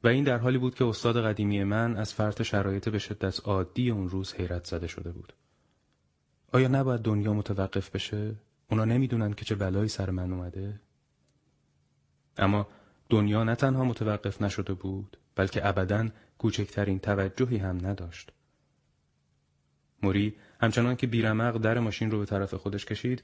و 0.05 0.09
این 0.09 0.25
در 0.25 0.39
حالی 0.39 0.59
بود 0.59 0.75
که 0.75 0.85
استاد 0.85 1.25
قدیمی 1.25 1.65
من 1.65 1.97
از 1.97 2.15
فرط 2.15 2.43
شرایط 2.43 2.89
به 2.89 2.99
شدت 2.99 3.41
عادی 3.41 3.91
اون 3.91 4.09
روز 4.09 4.35
حیرت 4.35 4.65
زده 4.65 4.87
شده 4.87 5.13
بود. 5.13 5.33
آیا 6.53 6.69
نباید 6.69 7.01
دنیا 7.01 7.33
متوقف 7.33 7.91
بشه؟ 7.91 8.35
اونا 8.71 8.85
نمی‌دونن 8.85 9.33
که 9.33 9.45
چه 9.45 9.55
بلایی 9.55 9.89
سر 9.89 10.11
من 10.11 10.33
اومده. 10.33 10.81
اما 12.37 12.69
دنیا 13.11 13.45
نه 13.45 13.55
تنها 13.55 13.85
متوقف 13.85 14.43
نشده 14.43 14.75
بود 14.75 15.17
بلکه 15.35 15.69
ابدا 15.69 16.09
کوچکترین 16.39 16.99
توجهی 16.99 17.57
هم 17.57 17.87
نداشت. 17.87 18.33
موری 20.03 20.37
همچنان 20.61 20.97
که 20.97 21.07
بیرمق 21.07 21.57
در 21.57 21.79
ماشین 21.79 22.11
رو 22.11 22.19
به 22.19 22.27
طرف 22.27 22.55
خودش 22.55 22.87
کشید 22.87 23.23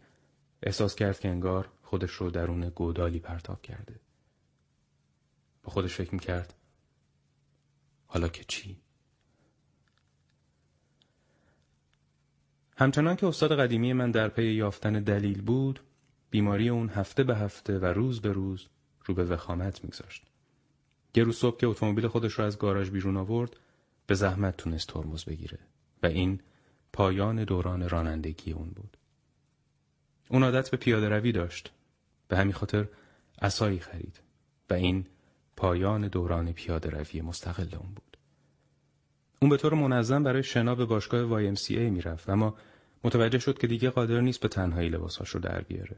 احساس 0.63 0.95
کرد 0.95 1.21
که 1.21 1.29
انگار 1.29 1.69
خودش 1.83 2.11
رو 2.11 2.31
درون 2.31 2.69
گودالی 2.69 3.19
پرتاب 3.19 3.63
کرده. 3.63 4.01
با 5.63 5.73
خودش 5.73 5.95
فکر 5.95 6.15
می‌کرد 6.15 6.55
حالا 8.07 8.29
که 8.29 8.45
چی؟ 8.45 8.84
همچنان 12.77 13.17
که 13.17 13.27
استاد 13.27 13.59
قدیمی 13.59 13.93
من 13.93 14.11
در 14.11 14.29
پی 14.29 14.53
یافتن 14.53 14.93
دلیل 14.93 15.43
بود 15.43 15.81
بیماری 16.31 16.69
اون 16.69 16.89
هفته 16.89 17.25
به 17.25 17.37
هفته 17.37 17.79
و 17.79 17.85
روز 17.85 18.21
به 18.21 18.33
روز 18.33 18.67
رو 19.05 19.15
به 19.15 19.25
وخامت 19.25 19.85
میگذاشت. 19.85 20.25
یه 21.17 21.25
روز 21.25 21.37
صبح 21.37 21.57
که 21.57 21.67
اتومبیل 21.67 22.09
خودش 22.09 22.33
رو 22.33 22.45
از 22.45 22.59
گاراژ 22.59 22.91
بیرون 22.91 23.17
آورد 23.17 23.57
به 24.07 24.15
زحمت 24.15 24.57
تونست 24.57 24.89
ترمز 24.89 25.25
بگیره 25.25 25.59
و 26.03 26.07
این 26.07 26.41
پایان 26.93 27.45
دوران 27.45 27.89
رانندگی 27.89 28.53
اون 28.53 28.69
بود. 28.69 28.97
اون 30.29 30.43
عادت 30.45 30.71
به 30.71 30.77
پیاده 30.77 31.09
روی 31.09 31.33
داشت. 31.33 31.73
به 32.29 32.37
همین 32.37 32.53
خاطر 32.53 32.89
اسایی 33.43 33.79
خرید 33.79 34.21
و 34.71 34.75
این 34.75 35.07
پایان 35.57 36.09
دوران 36.09 36.53
پیاده 36.53 36.91
روی 36.91 37.21
مستقل 37.21 37.77
اون 37.77 37.95
بود. 37.95 38.14
اون 39.45 39.51
به 39.51 39.57
طور 39.57 39.75
منظم 39.75 40.23
برای 40.23 40.43
شنا 40.43 40.75
به 40.75 40.85
باشگاه 40.85 41.55
YMCA 41.55 41.71
می‌رفت 41.71 42.31
اما 42.31 42.55
متوجه 43.05 43.39
شد 43.39 43.59
که 43.59 43.67
دیگه 43.67 43.91
قادر 43.91 44.21
نیست 44.21 44.41
به 44.41 44.49
تنهایی 44.49 44.89
لباساش 44.89 45.29
رو 45.29 45.41
در 45.41 45.61
بیاره 45.61 45.97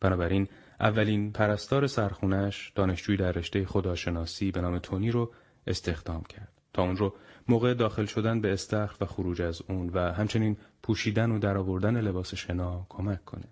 بنابراین 0.00 0.48
اولین 0.80 1.32
پرستار 1.32 1.86
سرخونش 1.86 2.72
دانشجوی 2.74 3.16
در 3.16 3.32
رشته 3.32 3.66
خداشناسی 3.66 4.50
به 4.50 4.60
نام 4.60 4.78
تونی 4.78 5.10
رو 5.10 5.32
استخدام 5.66 6.22
کرد 6.22 6.52
تا 6.72 6.82
اون 6.82 6.96
رو 6.96 7.14
موقع 7.48 7.74
داخل 7.74 8.04
شدن 8.04 8.40
به 8.40 8.52
استخر 8.52 8.96
و 9.00 9.06
خروج 9.06 9.42
از 9.42 9.62
اون 9.68 9.88
و 9.88 10.12
همچنین 10.12 10.56
پوشیدن 10.82 11.30
و 11.30 11.38
درآوردن 11.38 12.00
لباس 12.00 12.34
شنا 12.34 12.86
کمک 12.88 13.24
کنه. 13.24 13.48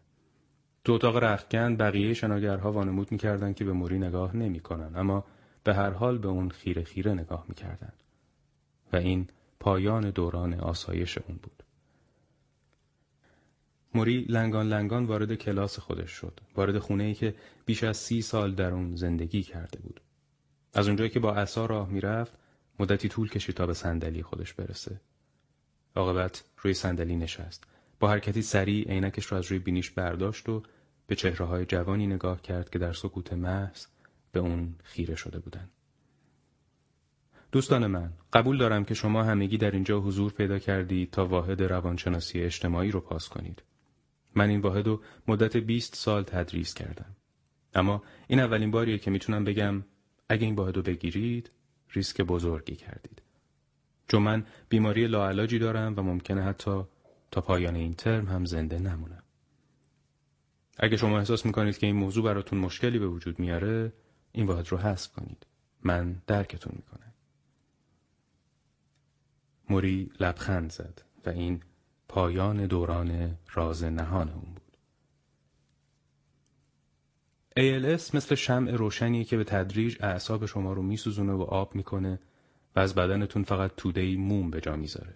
تو 0.84 0.92
اتاق 0.92 1.16
رختکن 1.16 1.76
بقیه 1.76 2.14
شناگرها 2.14 2.72
وانمود 2.72 3.12
می‌کردند 3.12 3.54
که 3.54 3.64
به 3.64 3.72
موری 3.72 3.98
نگاه 3.98 4.36
نمی‌کنن 4.36 4.96
اما 4.96 5.24
به 5.64 5.74
هر 5.74 5.90
حال 5.90 6.18
به 6.18 6.28
اون 6.28 6.48
خیره 6.48 6.84
خیره 6.84 7.12
نگاه 7.12 7.44
می‌کردند 7.48 8.01
و 8.92 8.96
این 8.96 9.28
پایان 9.60 10.10
دوران 10.10 10.54
آسایش 10.54 11.18
اون 11.18 11.36
بود. 11.42 11.62
موری 13.94 14.20
لنگان 14.28 14.68
لنگان 14.68 15.04
وارد 15.04 15.34
کلاس 15.34 15.78
خودش 15.78 16.10
شد. 16.10 16.40
وارد 16.56 16.78
خونه 16.78 17.04
ای 17.04 17.14
که 17.14 17.34
بیش 17.66 17.84
از 17.84 17.96
سی 17.96 18.22
سال 18.22 18.54
در 18.54 18.70
اون 18.72 18.96
زندگی 18.96 19.42
کرده 19.42 19.78
بود. 19.78 20.00
از 20.74 20.86
اونجایی 20.86 21.10
که 21.10 21.20
با 21.20 21.34
عصا 21.34 21.66
راه 21.66 21.88
می‌رفت 21.88 22.32
مدتی 22.78 23.08
طول 23.08 23.28
کشید 23.28 23.54
تا 23.54 23.66
به 23.66 23.74
صندلی 23.74 24.22
خودش 24.22 24.54
برسه. 24.54 25.00
عاقبت 25.96 26.44
روی 26.58 26.74
صندلی 26.74 27.16
نشست. 27.16 27.64
با 28.00 28.10
حرکتی 28.10 28.42
سریع 28.42 28.88
عینکش 28.88 29.26
رو 29.26 29.36
از 29.38 29.46
روی 29.46 29.58
بینیش 29.58 29.90
برداشت 29.90 30.48
و 30.48 30.62
به 31.06 31.14
چهره 31.14 31.46
های 31.46 31.66
جوانی 31.66 32.06
نگاه 32.06 32.42
کرد 32.42 32.70
که 32.70 32.78
در 32.78 32.92
سکوت 32.92 33.32
محض 33.32 33.86
به 34.32 34.40
اون 34.40 34.74
خیره 34.82 35.14
شده 35.14 35.38
بودند. 35.38 35.70
دوستان 37.52 37.86
من 37.86 38.12
قبول 38.32 38.58
دارم 38.58 38.84
که 38.84 38.94
شما 38.94 39.22
همگی 39.22 39.58
در 39.58 39.70
اینجا 39.70 40.00
حضور 40.00 40.32
پیدا 40.32 40.58
کردید 40.58 41.10
تا 41.10 41.26
واحد 41.26 41.62
روانشناسی 41.62 42.40
اجتماعی 42.40 42.90
رو 42.90 43.00
پاس 43.00 43.28
کنید. 43.28 43.62
من 44.34 44.48
این 44.48 44.60
واحد 44.60 44.86
رو 44.86 45.02
مدت 45.28 45.56
20 45.56 45.94
سال 45.94 46.22
تدریس 46.22 46.74
کردم. 46.74 47.16
اما 47.74 48.02
این 48.28 48.40
اولین 48.40 48.70
باریه 48.70 48.98
که 48.98 49.10
می‌تونم 49.10 49.44
بگم 49.44 49.84
اگه 50.28 50.44
این 50.44 50.54
واحد 50.54 50.76
رو 50.76 50.82
بگیرید 50.82 51.50
ریسک 51.90 52.20
بزرگی 52.20 52.76
کردید. 52.76 53.22
چون 54.08 54.22
من 54.22 54.44
بیماری 54.68 55.06
لاعلاجی 55.06 55.58
دارم 55.58 55.94
و 55.96 56.02
ممکنه 56.02 56.42
حتی 56.42 56.82
تا 57.30 57.40
پایان 57.40 57.74
این 57.74 57.94
ترم 57.94 58.26
هم 58.26 58.44
زنده 58.44 58.78
نمونم. 58.78 59.22
اگه 60.78 60.96
شما 60.96 61.18
احساس 61.18 61.46
می‌کنید 61.46 61.78
که 61.78 61.86
این 61.86 61.96
موضوع 61.96 62.24
براتون 62.24 62.58
مشکلی 62.58 62.98
به 62.98 63.06
وجود 63.06 63.38
میاره 63.38 63.92
این 64.32 64.46
واحد 64.46 64.68
رو 64.68 64.78
حذف 64.78 65.12
کنید. 65.12 65.46
من 65.84 66.22
درکتون 66.26 66.72
می‌کنم. 66.76 67.11
موری 69.72 70.10
لبخند 70.20 70.72
زد 70.72 71.02
و 71.26 71.30
این 71.30 71.60
پایان 72.08 72.66
دوران 72.66 73.38
راز 73.52 73.84
نهان 73.84 74.28
اون 74.28 74.54
بود. 74.54 74.76
ALS 77.56 78.14
مثل 78.14 78.34
شمع 78.34 78.70
روشنی 78.70 79.24
که 79.24 79.36
به 79.36 79.44
تدریج 79.44 79.96
اعصاب 80.00 80.46
شما 80.46 80.72
رو 80.72 80.82
میسوزونه 80.82 81.32
و 81.32 81.42
آب 81.42 81.74
می‌کنه 81.74 82.18
و 82.76 82.80
از 82.80 82.94
بدنتون 82.94 83.42
فقط 83.42 83.70
توده 83.76 84.16
موم 84.16 84.50
به 84.50 84.60
جا 84.60 84.76
می‌ذاره. 84.76 85.14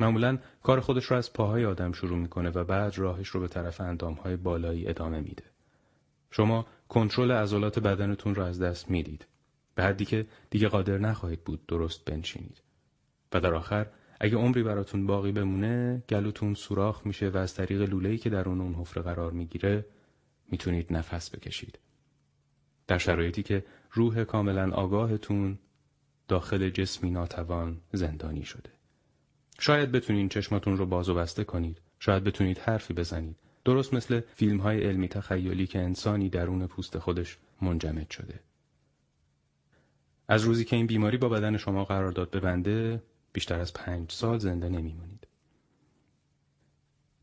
معمولا 0.00 0.38
کار 0.62 0.80
خودش 0.80 1.04
رو 1.04 1.16
از 1.16 1.32
پاهای 1.32 1.64
آدم 1.64 1.92
شروع 1.92 2.18
می‌کنه 2.18 2.50
و 2.50 2.64
بعد 2.64 2.98
راهش 2.98 3.28
رو 3.28 3.40
به 3.40 3.48
طرف 3.48 3.80
اندامهای 3.80 4.36
بالایی 4.36 4.88
ادامه 4.88 5.20
میده. 5.20 5.44
شما 6.30 6.66
کنترل 6.88 7.30
عضلات 7.30 7.78
بدنتون 7.78 8.34
رو 8.34 8.42
از 8.42 8.62
دست 8.62 8.90
می‌دید. 8.90 9.26
به 9.74 9.82
حدی 9.82 10.04
که 10.04 10.26
دیگه 10.50 10.68
قادر 10.68 10.98
نخواهید 10.98 11.44
بود 11.44 11.66
درست 11.66 12.04
بنشینید. 12.04 12.63
و 13.34 13.40
در 13.40 13.54
آخر 13.54 13.86
اگه 14.20 14.36
عمری 14.36 14.62
براتون 14.62 15.06
باقی 15.06 15.32
بمونه 15.32 16.02
گلوتون 16.08 16.54
سوراخ 16.54 17.06
میشه 17.06 17.28
و 17.28 17.36
از 17.36 17.54
طریق 17.54 17.82
لوله‌ای 17.82 18.18
که 18.18 18.30
در 18.30 18.48
اون 18.48 18.60
اون 18.60 18.74
حفره 18.74 19.02
قرار 19.02 19.32
می‌گیره 19.32 19.86
می‌تونید 20.50 20.92
نفس 20.92 21.30
بکشید. 21.30 21.78
در 22.86 22.98
شرایطی 22.98 23.42
که 23.42 23.64
روح 23.92 24.24
کاملا 24.24 24.70
آگاهتون 24.70 25.58
داخل 26.28 26.70
جسمی 26.70 27.10
ناتوان 27.10 27.80
زندانی 27.92 28.44
شده. 28.44 28.70
شاید 29.58 29.92
بتونید 29.92 30.30
چشماتون 30.30 30.76
رو 30.76 30.86
باز 30.86 31.08
و 31.08 31.14
بسته 31.14 31.44
کنید. 31.44 31.80
شاید 31.98 32.24
بتونید 32.24 32.58
حرفی 32.58 32.94
بزنید. 32.94 33.36
درست 33.64 33.94
مثل 33.94 34.20
فیلم 34.34 34.60
های 34.60 34.84
علمی 34.84 35.08
تخیلی 35.08 35.66
که 35.66 35.78
انسانی 35.78 36.28
درون 36.28 36.66
پوست 36.66 36.98
خودش 36.98 37.38
منجمد 37.62 38.10
شده. 38.10 38.40
از 40.28 40.42
روزی 40.42 40.64
که 40.64 40.76
این 40.76 40.86
بیماری 40.86 41.16
با 41.16 41.28
بدن 41.28 41.56
شما 41.56 41.84
قرار 41.84 42.12
داد 42.12 42.30
ببنده 42.30 43.02
بیشتر 43.34 43.60
از 43.60 43.72
پنج 43.72 44.12
سال 44.12 44.38
زنده 44.38 44.68
نمیمونید. 44.68 45.26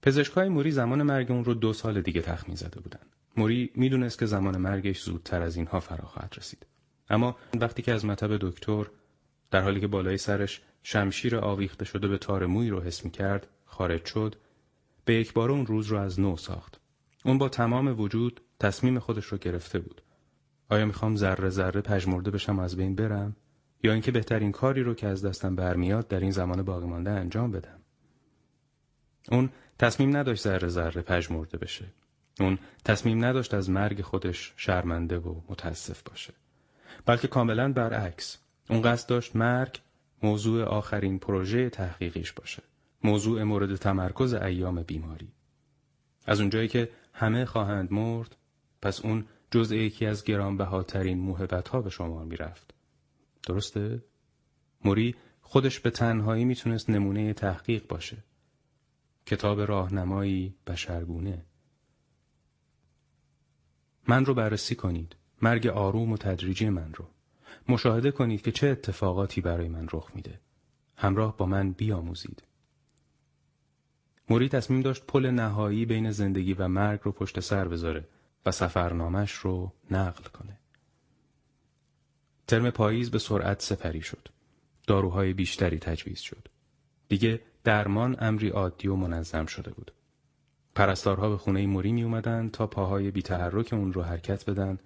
پزشکای 0.01 0.49
موری 0.49 0.71
زمان 0.71 1.03
مرگ 1.03 1.31
اون 1.31 1.45
رو 1.45 1.53
دو 1.53 1.73
سال 1.73 2.01
دیگه 2.01 2.21
تخمین 2.21 2.55
زده 2.55 2.79
بودن. 2.79 2.99
موری 3.37 3.71
می‌دونست 3.75 4.19
که 4.19 4.25
زمان 4.25 4.57
مرگش 4.57 5.01
زودتر 5.01 5.41
از 5.41 5.55
اینها 5.55 5.79
فرا 5.79 6.05
خواهد 6.05 6.33
رسید. 6.37 6.65
اما 7.09 7.35
وقتی 7.59 7.81
که 7.81 7.91
از 7.91 8.05
مطب 8.05 8.37
دکتر 8.37 8.85
در 9.51 9.61
حالی 9.61 9.79
که 9.79 9.87
بالای 9.87 10.17
سرش 10.17 10.61
شمشیر 10.83 11.35
آویخته 11.37 11.85
شده 11.85 12.07
به 12.07 12.17
تار 12.17 12.45
موی 12.45 12.69
رو 12.69 12.81
حس 12.81 13.05
می 13.05 13.11
کرد 13.11 13.47
خارج 13.65 14.05
شد 14.05 14.35
به 15.05 15.15
یک 15.15 15.33
بار 15.33 15.51
اون 15.51 15.65
روز 15.65 15.87
رو 15.87 15.97
از 15.97 16.19
نو 16.19 16.37
ساخت. 16.37 16.81
اون 17.25 17.37
با 17.37 17.49
تمام 17.49 17.99
وجود 17.99 18.41
تصمیم 18.59 18.99
خودش 18.99 19.25
رو 19.25 19.37
گرفته 19.37 19.79
بود. 19.79 20.01
آیا 20.69 20.85
می‌خوام 20.85 21.15
ذره 21.15 21.49
ذره 21.49 21.81
پژمرده 21.81 22.31
بشم 22.31 22.59
از 22.59 22.75
بین 22.77 22.95
برم 22.95 23.35
یا 23.83 23.93
اینکه 23.93 24.11
بهترین 24.11 24.51
کاری 24.51 24.83
رو 24.83 24.93
که 24.93 25.07
از 25.07 25.25
دستم 25.25 25.55
برمیاد 25.55 26.07
در 26.07 26.19
این 26.19 26.31
زمان 26.31 26.63
باقی 26.63 26.87
مانده 26.87 27.11
انجام 27.11 27.51
بدم. 27.51 27.79
اون 29.31 29.49
تصمیم 29.79 30.17
نداشت 30.17 30.43
ذره 30.43 30.67
ذره 30.67 31.01
پژمرده 31.01 31.57
بشه. 31.57 31.85
اون 32.39 32.59
تصمیم 32.85 33.25
نداشت 33.25 33.53
از 33.53 33.69
مرگ 33.69 34.01
خودش 34.01 34.53
شرمنده 34.57 35.17
و 35.17 35.41
متاسف 35.49 36.01
باشه. 36.03 36.33
بلکه 37.05 37.27
کاملا 37.27 37.73
برعکس. 37.73 38.37
اون 38.69 38.81
قصد 38.81 39.09
داشت 39.09 39.35
مرگ 39.35 39.79
موضوع 40.23 40.63
آخرین 40.63 41.19
پروژه 41.19 41.69
تحقیقیش 41.69 42.31
باشه. 42.31 42.63
موضوع 43.03 43.43
مورد 43.43 43.75
تمرکز 43.75 44.33
ایام 44.33 44.83
بیماری. 44.83 45.31
از 46.25 46.39
اونجایی 46.39 46.67
که 46.67 46.89
همه 47.13 47.45
خواهند 47.45 47.93
مرد 47.93 48.35
پس 48.81 49.05
اون 49.05 49.25
جزء 49.51 49.75
یکی 49.75 50.05
از 50.05 50.23
گرانبهاترین 50.23 51.19
موهبت 51.19 51.67
ها 51.67 51.81
به 51.81 51.89
شما 51.89 52.23
می‌رفت. 52.23 52.70
درسته؟ 53.43 54.03
موری 54.85 55.15
خودش 55.41 55.79
به 55.79 55.89
تنهایی 55.89 56.45
می‌تونست 56.45 56.89
نمونه 56.89 57.33
تحقیق 57.33 57.87
باشه. 57.87 58.23
کتاب 59.25 59.61
راهنمایی 59.61 60.55
بشرگونه. 60.67 61.45
من 64.07 64.25
رو 64.25 64.33
بررسی 64.33 64.75
کنید. 64.75 65.15
مرگ 65.41 65.67
آروم 65.67 66.11
و 66.11 66.17
تدریجی 66.17 66.69
من 66.69 66.93
رو. 66.93 67.05
مشاهده 67.69 68.11
کنید 68.11 68.41
که 68.41 68.51
چه 68.51 68.67
اتفاقاتی 68.67 69.41
برای 69.41 69.67
من 69.67 69.87
رخ 69.93 70.11
میده. 70.15 70.39
همراه 70.95 71.37
با 71.37 71.45
من 71.45 71.71
بیاموزید. 71.71 72.43
موری 74.29 74.49
تصمیم 74.49 74.81
داشت 74.81 75.05
پل 75.05 75.25
نهایی 75.25 75.85
بین 75.85 76.11
زندگی 76.11 76.53
و 76.53 76.67
مرگ 76.67 76.99
رو 77.03 77.11
پشت 77.11 77.39
سر 77.39 77.67
بذاره 77.67 78.07
و 78.45 78.51
سفرنامش 78.51 79.31
رو 79.31 79.73
نقل 79.91 80.23
کنه. 80.23 80.60
ترم 82.51 82.69
پاییز 82.69 83.11
به 83.11 83.19
سرعت 83.19 83.61
سپری 83.61 84.01
شد. 84.01 84.27
داروهای 84.87 85.33
بیشتری 85.33 85.79
تجویز 85.79 86.19
شد. 86.19 86.47
دیگه 87.09 87.41
درمان 87.63 88.15
امری 88.19 88.49
عادی 88.49 88.87
و 88.87 88.95
منظم 88.95 89.45
شده 89.45 89.71
بود. 89.71 89.91
پرستارها 90.75 91.29
به 91.29 91.37
خونه 91.37 91.67
موری 91.67 91.91
می 91.91 92.03
اومدن 92.03 92.49
تا 92.49 92.67
پاهای 92.67 93.11
بیتحرک 93.11 93.73
اون 93.73 93.93
رو 93.93 94.01
حرکت 94.01 94.49
بدن 94.49 94.79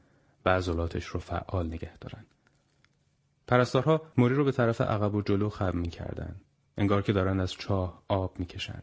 و 0.45 0.49
عضلاتش 0.49 1.05
رو 1.05 1.19
فعال 1.19 1.67
نگه 1.67 1.97
دارن. 1.97 2.25
پرستارها 3.47 4.01
موری 4.17 4.35
رو 4.35 4.43
به 4.43 4.51
طرف 4.51 4.81
عقب 4.81 5.15
و 5.15 5.21
جلو 5.21 5.49
خم 5.49 5.77
می 5.77 5.89
کردن. 5.89 6.35
انگار 6.77 7.01
که 7.01 7.13
دارن 7.13 7.39
از 7.39 7.53
چاه 7.53 8.03
آب 8.07 8.39
می 8.39 8.45
کشن. 8.45 8.81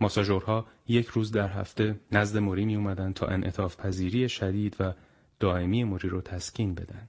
ماساژورها 0.00 0.66
یک 0.88 1.06
روز 1.06 1.32
در 1.32 1.48
هفته 1.48 2.00
نزد 2.12 2.38
موری 2.38 2.64
می 2.64 2.76
اومدن 2.76 3.12
تا 3.12 3.26
انعطاف 3.26 3.76
پذیری 3.76 4.28
شدید 4.28 4.76
و 4.80 4.94
دائمی 5.40 5.84
موری 5.84 6.08
رو 6.08 6.20
تسکین 6.20 6.74
بدن. 6.74 7.08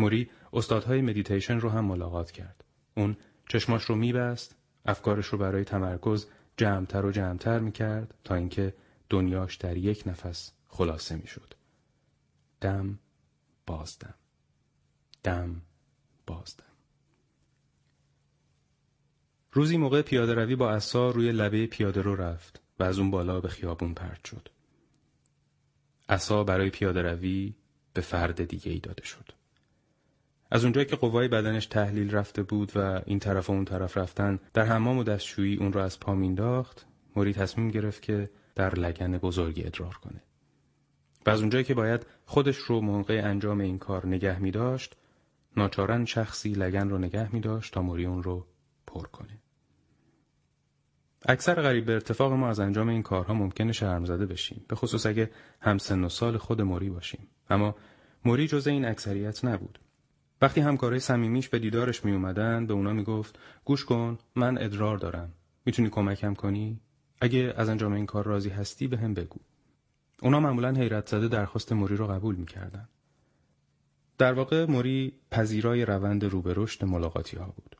موری 0.00 0.30
استادهای 0.52 1.00
مدیتیشن 1.00 1.60
رو 1.60 1.70
هم 1.70 1.84
ملاقات 1.84 2.30
کرد. 2.30 2.64
اون 2.96 3.16
چشماش 3.48 3.84
رو 3.84 3.94
میبست 3.94 4.56
افکارش 4.86 5.26
رو 5.26 5.38
برای 5.38 5.64
تمرکز 5.64 6.26
جمعتر 6.56 7.06
و 7.06 7.10
جمعتر 7.10 7.58
می 7.58 7.72
کرد 7.72 8.14
تا 8.24 8.34
اینکه 8.34 8.74
دنیاش 9.10 9.56
در 9.56 9.76
یک 9.76 10.02
نفس 10.06 10.52
خلاصه 10.68 11.16
می 11.16 11.26
شد. 11.26 11.54
دم 12.60 12.98
بازدم 13.66 14.14
دم 15.22 15.62
بازدم 16.26 16.64
روزی 19.52 19.76
موقع 19.76 20.02
پیاده 20.02 20.34
روی 20.34 20.56
با 20.56 20.70
اصا 20.70 21.10
روی 21.10 21.32
لبه 21.32 21.66
پیاده 21.66 22.02
رو 22.02 22.16
رفت 22.16 22.60
و 22.78 22.82
از 22.82 22.98
اون 22.98 23.10
بالا 23.10 23.40
به 23.40 23.48
خیابون 23.48 23.94
پرد 23.94 24.24
شد. 24.24 24.48
اصا 26.08 26.44
برای 26.44 26.70
پیاده 26.70 27.02
روی 27.02 27.54
به 27.94 28.00
فرد 28.00 28.44
دیگه 28.44 28.72
ای 28.72 28.78
داده 28.78 29.04
شد. 29.04 29.35
از 30.50 30.64
اونجایی 30.64 30.86
که 30.86 30.96
قوای 30.96 31.28
بدنش 31.28 31.66
تحلیل 31.66 32.10
رفته 32.10 32.42
بود 32.42 32.72
و 32.76 33.00
این 33.06 33.18
طرف 33.18 33.50
و 33.50 33.52
اون 33.52 33.64
طرف 33.64 33.96
رفتن 33.96 34.38
در 34.54 34.64
حمام 34.64 34.98
و 34.98 35.04
دستشویی 35.04 35.56
اون 35.56 35.72
را 35.72 35.84
از 35.84 36.00
پا 36.00 36.14
مینداخت 36.14 36.86
موری 37.16 37.32
تصمیم 37.32 37.68
گرفت 37.68 38.02
که 38.02 38.30
در 38.54 38.74
لگن 38.74 39.18
بزرگی 39.18 39.64
ادرار 39.64 39.94
کنه. 39.94 40.22
و 41.26 41.30
از 41.30 41.40
اونجایی 41.40 41.64
که 41.64 41.74
باید 41.74 42.06
خودش 42.24 42.56
رو 42.56 42.80
موقع 42.80 43.20
انجام 43.24 43.60
این 43.60 43.78
کار 43.78 44.06
نگه 44.06 44.38
می 44.38 44.50
داشت 44.50 44.96
ناچارن 45.56 46.04
شخصی 46.04 46.52
لگن 46.52 46.88
رو 46.88 46.98
نگه 46.98 47.34
می 47.34 47.40
داشت 47.40 47.74
تا 47.74 47.82
موری 47.82 48.06
اون 48.06 48.22
رو 48.22 48.46
پر 48.86 49.06
کنه. 49.06 49.38
اکثر 51.28 51.62
غریب 51.62 51.84
به 51.86 51.92
ارتفاق 51.92 52.32
ما 52.32 52.48
از 52.48 52.60
انجام 52.60 52.88
این 52.88 53.02
کارها 53.02 53.34
ممکنه 53.34 53.72
شرم 53.72 54.04
زده 54.04 54.26
بشیم 54.26 54.64
به 54.68 54.76
خصوص 54.76 55.06
اگه 55.06 55.30
هم 55.60 55.78
سن 55.78 56.04
و 56.04 56.08
سال 56.08 56.36
خود 56.36 56.62
موری 56.62 56.90
باشیم. 56.90 57.28
اما 57.50 57.76
موری 58.24 58.46
جز 58.46 58.66
این 58.66 58.84
اکثریت 58.84 59.44
نبود. 59.44 59.78
وقتی 60.42 60.60
همکارای 60.60 61.00
صمیمیش 61.00 61.48
به 61.48 61.58
دیدارش 61.58 62.04
می 62.04 62.12
اومدن 62.12 62.66
به 62.66 62.74
اونا 62.74 62.92
می‌گفت 62.92 63.38
گوش 63.64 63.84
کن 63.84 64.18
من 64.34 64.58
ادرار 64.58 64.98
دارم. 64.98 65.32
می‌تونی 65.64 65.90
کمکم 65.90 66.34
کنی؟ 66.34 66.80
اگه 67.20 67.54
از 67.56 67.68
انجام 67.68 67.92
این 67.92 68.06
کار 68.06 68.24
راضی 68.24 68.48
هستی 68.48 68.86
به 68.86 68.98
هم 68.98 69.14
بگو. 69.14 69.38
اونا 70.22 70.40
معمولا 70.40 70.72
حیرت 70.72 71.08
زده 71.08 71.28
درخواست 71.28 71.72
موری 71.72 71.96
رو 71.96 72.06
قبول 72.06 72.34
می‌کردن. 72.34 72.88
در 74.18 74.32
واقع 74.32 74.66
موری 74.66 75.12
پذیرای 75.30 75.84
روند 75.84 76.24
رو 76.24 76.42
به 76.42 76.54
رشد 76.56 76.84
ملاقاتی 76.84 77.36
ها 77.36 77.44
بود. 77.46 77.76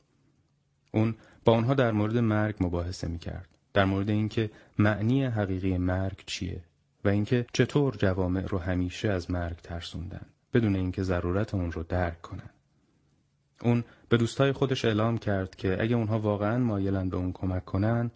اون 0.92 1.14
با 1.44 1.52
آنها 1.52 1.74
در 1.74 1.92
مورد 1.92 2.18
مرگ 2.18 2.54
مباحثه 2.60 3.08
می‌کرد. 3.08 3.48
در 3.74 3.84
مورد 3.84 4.10
اینکه 4.10 4.50
معنی 4.78 5.24
حقیقی 5.24 5.78
مرگ 5.78 6.22
چیه 6.26 6.64
و 7.04 7.08
اینکه 7.08 7.46
چطور 7.52 7.96
جوامع 7.96 8.46
رو 8.46 8.58
همیشه 8.58 9.08
از 9.08 9.30
مرگ 9.30 9.56
ترسوندن. 9.56 10.26
بدون 10.54 10.76
اینکه 10.76 11.02
ضرورت 11.02 11.54
اون 11.54 11.72
رو 11.72 11.82
درک 11.82 12.22
کنن. 12.22 12.50
اون 13.62 13.84
به 14.08 14.16
دوستای 14.16 14.52
خودش 14.52 14.84
اعلام 14.84 15.18
کرد 15.18 15.56
که 15.56 15.82
اگه 15.82 15.96
اونها 15.96 16.18
واقعا 16.18 16.58
مایلن 16.58 17.08
به 17.08 17.16
اون 17.16 17.32
کمک 17.32 17.64
کنن 17.64 18.10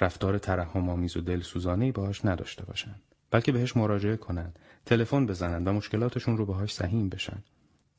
رفتار 0.00 0.38
ترحم 0.38 0.88
آمیز 0.88 1.16
و 1.16 1.20
دلسوزانه 1.20 1.92
باهاش 1.92 2.24
نداشته 2.24 2.64
باشن 2.64 2.94
بلکه 3.30 3.52
بهش 3.52 3.76
مراجعه 3.76 4.16
کنن 4.16 4.52
تلفن 4.86 5.26
بزنن 5.26 5.64
و 5.64 5.72
مشکلاتشون 5.72 6.36
رو 6.36 6.46
باهاش 6.46 6.74
سهیم 6.74 7.08
بشن. 7.08 7.42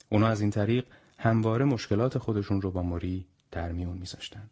اونا 0.10 0.28
از 0.28 0.42
این 0.42 0.50
طریق 0.50 0.86
همواره 1.18 1.66
مشکلات 1.66 2.18
خودشون 2.18 2.62
رو 2.62 2.72
با 2.72 2.82
موری 2.82 3.26
در 3.52 3.72
میون 3.72 3.98
میذاشتن. 3.98 4.50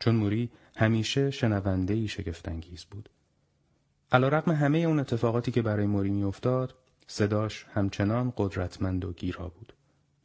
چون 0.00 0.16
موری 0.16 0.50
همیشه 0.76 1.30
شنونده 1.30 1.94
ای 1.94 2.08
شگفتانگیز 2.08 2.84
بود. 2.84 3.08
علیرغم 4.12 4.52
همه 4.52 4.78
اون 4.78 5.00
اتفاقاتی 5.00 5.50
که 5.50 5.62
برای 5.62 5.86
موری 5.86 6.10
میافتاد 6.10 6.74
صداش 7.06 7.66
همچنان 7.74 8.32
قدرتمند 8.36 9.04
و 9.04 9.12
گیرا 9.12 9.48
بود 9.48 9.72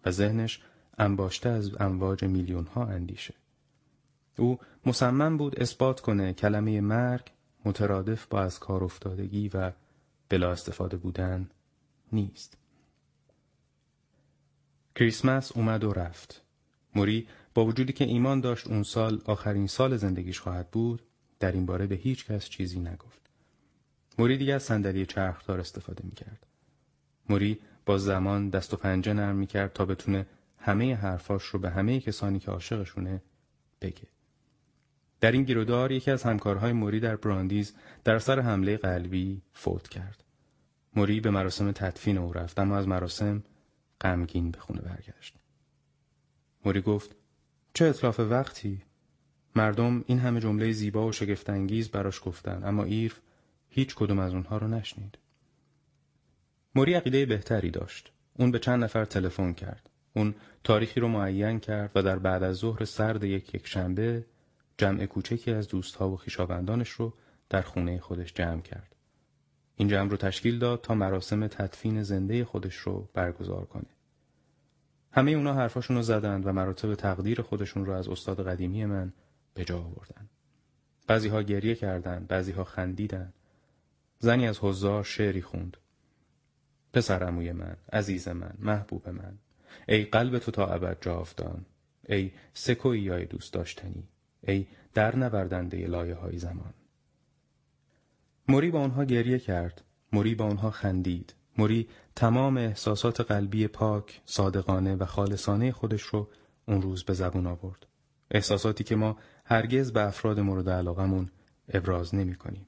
و 0.05 0.11
ذهنش 0.11 0.61
انباشته 0.97 1.49
از 1.49 1.81
امواج 1.81 2.23
میلیون 2.23 2.65
ها 2.65 2.85
اندیشه. 2.85 3.33
او 4.37 4.59
مصمم 4.85 5.37
بود 5.37 5.59
اثبات 5.59 5.99
کنه 5.99 6.33
کلمه 6.33 6.81
مرگ 6.81 7.31
مترادف 7.65 8.25
با 8.25 8.41
از 8.41 8.59
کار 8.59 8.83
افتادگی 8.83 9.49
و 9.53 9.71
بلا 10.29 10.51
استفاده 10.51 10.97
بودن 10.97 11.49
نیست. 12.11 12.57
کریسمس 14.95 15.51
اومد 15.51 15.83
و 15.83 15.93
رفت. 15.93 16.41
موری 16.95 17.27
با 17.53 17.65
وجودی 17.65 17.93
که 17.93 18.05
ایمان 18.05 18.41
داشت 18.41 18.67
اون 18.67 18.83
سال 18.83 19.21
آخرین 19.25 19.67
سال 19.67 19.97
زندگیش 19.97 20.39
خواهد 20.39 20.71
بود 20.71 21.01
در 21.39 21.51
این 21.51 21.65
باره 21.65 21.87
به 21.87 21.95
هیچ 21.95 22.25
کس 22.25 22.49
چیزی 22.49 22.79
نگفت. 22.79 23.29
موری 24.17 24.37
دیگه 24.37 24.53
از 24.53 24.63
صندلی 24.63 25.05
چرخدار 25.05 25.59
استفاده 25.59 26.03
می‌کرد. 26.05 26.45
موری 27.29 27.59
با 27.85 27.97
زمان 27.97 28.49
دست 28.49 28.73
و 28.73 28.77
پنجه 28.77 29.13
نرم 29.13 29.35
می‌کرد 29.35 29.73
تا 29.73 29.85
بتونه 29.85 30.25
همه 30.57 30.95
حرفاش 30.95 31.43
رو 31.43 31.59
به 31.59 31.69
همه 31.69 31.99
کسانی 31.99 32.39
که 32.39 32.51
عاشقشونه 32.51 33.21
بگه. 33.81 34.07
در 35.21 35.31
این 35.31 35.43
گیرودار 35.43 35.91
یکی 35.91 36.11
از 36.11 36.23
همکارهای 36.23 36.71
موری 36.71 36.99
در 36.99 37.15
براندیز 37.15 37.73
در 38.03 38.19
سر 38.19 38.39
حمله 38.39 38.77
قلبی 38.77 39.41
فوت 39.53 39.87
کرد. 39.87 40.23
موری 40.95 41.19
به 41.19 41.29
مراسم 41.29 41.71
تدفین 41.71 42.17
او 42.17 42.33
رفت 42.33 42.59
اما 42.59 42.77
از 42.77 42.87
مراسم 42.87 43.43
غمگین 44.01 44.51
به 44.51 44.59
خونه 44.59 44.81
برگشت. 44.81 45.35
موری 46.65 46.81
گفت 46.81 47.15
چه 47.73 47.85
اطلاف 47.85 48.19
وقتی؟ 48.19 48.81
مردم 49.55 50.03
این 50.07 50.19
همه 50.19 50.39
جمله 50.39 50.71
زیبا 50.71 51.07
و 51.07 51.11
شگفتانگیز 51.11 51.89
براش 51.89 52.21
گفتن 52.25 52.61
اما 52.63 52.83
ایرف 52.83 53.21
هیچ 53.69 53.95
کدوم 53.95 54.19
از 54.19 54.33
اونها 54.33 54.57
رو 54.57 54.67
نشنید. 54.67 55.17
موری 56.75 56.93
عقیده 56.93 57.25
بهتری 57.25 57.71
داشت. 57.71 58.12
اون 58.34 58.51
به 58.51 58.60
چند 58.60 58.84
نفر 58.84 59.05
تلفن 59.05 59.53
کرد. 59.53 59.89
اون 60.15 60.36
تاریخی 60.63 60.99
رو 60.99 61.08
معین 61.08 61.60
کرد 61.60 61.91
و 61.95 62.03
در 62.03 62.19
بعد 62.19 62.43
از 62.43 62.55
ظهر 62.55 62.86
سرد 62.86 63.23
یک 63.23 63.55
یک 63.55 63.67
شنبه 63.67 64.25
جمع 64.77 65.05
کوچکی 65.05 65.51
از 65.51 65.67
دوستها 65.67 66.10
و 66.10 66.17
خیشاوندانش 66.17 66.89
رو 66.89 67.13
در 67.49 67.62
خونه 67.62 67.99
خودش 67.99 68.34
جمع 68.34 68.62
کرد. 68.62 68.95
این 69.75 69.88
جمع 69.88 70.10
رو 70.10 70.17
تشکیل 70.17 70.60
داد 70.60 70.82
تا 70.82 70.95
مراسم 70.95 71.47
تدفین 71.47 72.03
زنده 72.03 72.45
خودش 72.45 72.75
رو 72.75 73.10
برگزار 73.13 73.65
کنه. 73.65 73.89
همه 75.12 75.32
اونا 75.32 75.53
حرفاشون 75.53 75.95
رو 75.95 76.01
زدند 76.01 76.47
و 76.47 76.51
مراتب 76.51 76.95
تقدیر 76.95 77.41
خودشون 77.41 77.86
رو 77.86 77.93
از 77.93 78.08
استاد 78.08 78.47
قدیمی 78.47 78.86
من 78.86 79.13
به 79.53 79.65
جا 79.65 79.77
آوردن. 79.77 80.29
بعضی 81.08 81.29
ها 81.29 81.41
گریه 81.41 81.75
کردند، 81.75 82.27
بعضی 82.27 82.51
ها 82.51 82.63
خندیدن. 82.63 83.34
زنی 84.19 84.47
از 84.47 84.60
حضار 84.60 85.03
شعری 85.03 85.41
خوند. 85.41 85.77
پسر 86.93 87.23
اموی 87.23 87.52
من، 87.52 87.75
عزیز 87.93 88.28
من، 88.28 88.54
محبوب 88.60 89.10
من، 89.10 89.38
ای 89.88 90.04
قلب 90.04 90.39
تو 90.39 90.52
تا 90.52 90.67
ابد 90.67 90.97
جاودان، 91.02 91.65
ای 92.10 92.32
سکویای 92.54 93.25
دوست 93.25 93.54
داشتنی، 93.54 94.04
ای 94.47 94.67
در 94.93 95.15
نوردنده 95.15 95.88
لایه 95.88 96.15
های 96.15 96.38
زمان. 96.38 96.73
موری 98.47 98.71
با 98.71 98.82
آنها 98.82 99.04
گریه 99.04 99.39
کرد، 99.39 99.82
موری 100.13 100.36
با 100.36 100.45
آنها 100.45 100.71
خندید، 100.71 101.34
موری 101.58 101.88
تمام 102.15 102.58
احساسات 102.58 103.21
قلبی 103.21 103.67
پاک، 103.67 104.21
صادقانه 104.25 104.95
و 104.95 105.06
خالصانه 105.06 105.71
خودش 105.71 106.02
رو 106.02 106.28
اون 106.65 106.82
روز 106.82 107.04
به 107.04 107.13
زبون 107.13 107.47
آورد. 107.47 107.86
احساساتی 108.32 108.84
که 108.84 108.95
ما 108.95 109.17
هرگز 109.45 109.91
به 109.91 110.08
افراد 110.08 110.39
مورد 110.39 110.69
علاقمون 110.69 111.30
ابراز 111.69 112.15
نمی 112.15 112.36
کنیم. 112.36 112.65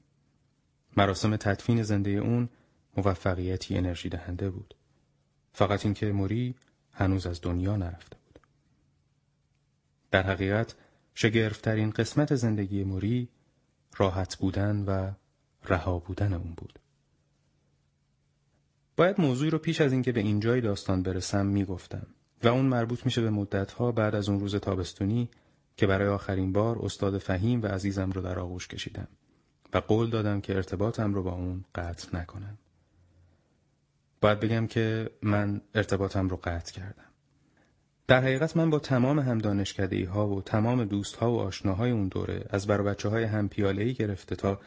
مراسم 0.96 1.36
تدفین 1.36 1.82
زنده 1.82 2.10
اون 2.10 2.48
موفقیتی 2.96 3.76
انرژی 3.76 4.08
دهنده 4.08 4.50
بود. 4.50 4.74
فقط 5.52 5.84
اینکه 5.84 6.12
موری 6.12 6.54
هنوز 6.92 7.26
از 7.26 7.40
دنیا 7.40 7.76
نرفته 7.76 8.16
بود. 8.26 8.38
در 10.10 10.22
حقیقت 10.22 10.74
شگرفترین 11.14 11.90
قسمت 11.90 12.34
زندگی 12.34 12.84
موری 12.84 13.28
راحت 13.96 14.36
بودن 14.36 14.84
و 14.84 15.10
رها 15.64 15.98
بودن 15.98 16.32
اون 16.32 16.54
بود. 16.56 16.78
باید 18.96 19.20
موضوعی 19.20 19.50
رو 19.50 19.58
پیش 19.58 19.80
از 19.80 19.92
اینکه 19.92 20.12
به 20.12 20.20
اینجای 20.20 20.60
داستان 20.60 21.02
برسم 21.02 21.46
می‌گفتم 21.46 22.06
و 22.42 22.48
اون 22.48 22.66
مربوط 22.66 23.04
میشه 23.04 23.20
به 23.20 23.30
مدتها 23.30 23.92
بعد 23.92 24.14
از 24.14 24.28
اون 24.28 24.40
روز 24.40 24.56
تابستونی 24.56 25.30
که 25.76 25.86
برای 25.86 26.08
آخرین 26.08 26.52
بار 26.52 26.78
استاد 26.78 27.18
فهیم 27.18 27.62
و 27.62 27.66
عزیزم 27.66 28.10
رو 28.10 28.22
در 28.22 28.38
آغوش 28.38 28.68
کشیدم 28.68 29.08
و 29.74 29.78
قول 29.78 30.10
دادم 30.10 30.40
که 30.40 30.54
ارتباطم 30.54 31.14
رو 31.14 31.22
با 31.22 31.32
اون 31.32 31.64
قطع 31.74 32.16
نکنم. 32.16 32.58
باید 34.22 34.40
بگم 34.40 34.66
که 34.66 35.10
من 35.22 35.60
ارتباطم 35.74 36.28
رو 36.28 36.36
قطع 36.44 36.72
کردم. 36.72 37.04
در 38.06 38.20
حقیقت 38.20 38.56
من 38.56 38.70
با 38.70 38.78
تمام 38.78 39.18
هم 39.18 39.38
دانشکده 39.38 40.08
ها 40.08 40.28
و 40.28 40.42
تمام 40.42 40.84
دوست 40.84 41.16
ها 41.16 41.32
و 41.32 41.38
آشناهای 41.38 41.90
اون 41.90 42.08
دوره 42.08 42.44
از 42.50 42.66
بر 42.66 42.82
بچه 42.82 43.08
های 43.08 43.24
هم 43.24 43.48
پیاله 43.48 43.92
گرفته 43.92 44.36
تا 44.36 44.60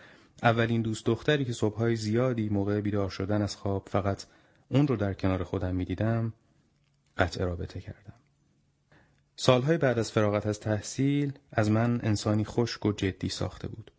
اولین 0.43 0.81
دوست 0.81 1.05
دختری 1.05 1.45
که 1.45 1.53
صبحهای 1.53 1.95
زیادی 1.95 2.49
موقع 2.49 2.81
بیدار 2.81 3.09
شدن 3.09 3.41
از 3.41 3.55
خواب 3.55 3.87
فقط 3.91 4.25
اون 4.69 4.87
رو 4.87 4.95
در 4.95 5.13
کنار 5.13 5.43
خودم 5.43 5.75
می‌دیدم 5.75 6.33
قطع 7.17 7.43
رابطه 7.43 7.81
کردم. 7.81 8.13
سالهای 9.35 9.77
بعد 9.77 9.99
از 9.99 10.11
فراغت 10.11 10.47
از 10.47 10.59
تحصیل 10.59 11.33
از 11.51 11.71
من 11.71 11.99
انسانی 12.03 12.45
خشک 12.45 12.85
و 12.85 12.91
جدی 12.91 13.29
ساخته 13.29 13.67
بود. 13.67 13.91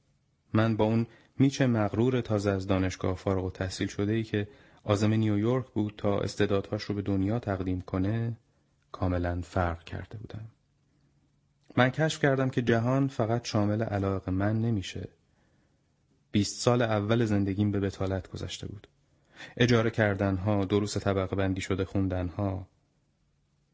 من 0.53 0.77
با 0.77 0.85
اون 0.85 1.07
میچه 1.39 1.67
مغرور 1.67 2.21
تازه 2.21 2.51
از 2.51 2.67
دانشگاه 2.67 3.17
فارغ 3.17 3.45
و 3.45 3.51
تحصیل 3.51 3.89
شده 3.89 4.13
ای 4.13 4.23
که 4.23 4.49
آزم 4.89 5.13
نیویورک 5.13 5.67
بود 5.67 5.95
تا 5.97 6.21
استعدادهاش 6.21 6.83
رو 6.83 6.95
به 6.95 7.03
دنیا 7.03 7.39
تقدیم 7.39 7.81
کنه 7.81 8.37
کاملا 8.93 9.41
فرق 9.45 9.85
کرده 9.85 10.19
بودم. 10.19 10.49
من 11.77 11.91
کشف 11.91 12.23
کردم 12.23 12.51
که 12.51 12.63
جهان 12.63 13.09
فقط 13.09 13.45
شامل 13.45 13.83
علاق 13.83 14.29
من 14.29 14.61
نمیشه. 14.61 15.09
بیست 16.33 16.61
سال 16.61 16.83
اول 16.83 17.25
زندگیم 17.25 17.71
به 17.71 17.81
بتالت 17.81 18.31
گذشته 18.31 18.67
بود. 18.67 18.89
اجاره 19.57 19.91
کردنها، 19.91 20.65
دروس 20.65 20.97
طبقه 20.97 21.37
بندی 21.37 21.61
شده 21.61 21.85
خوندنها 21.85 22.69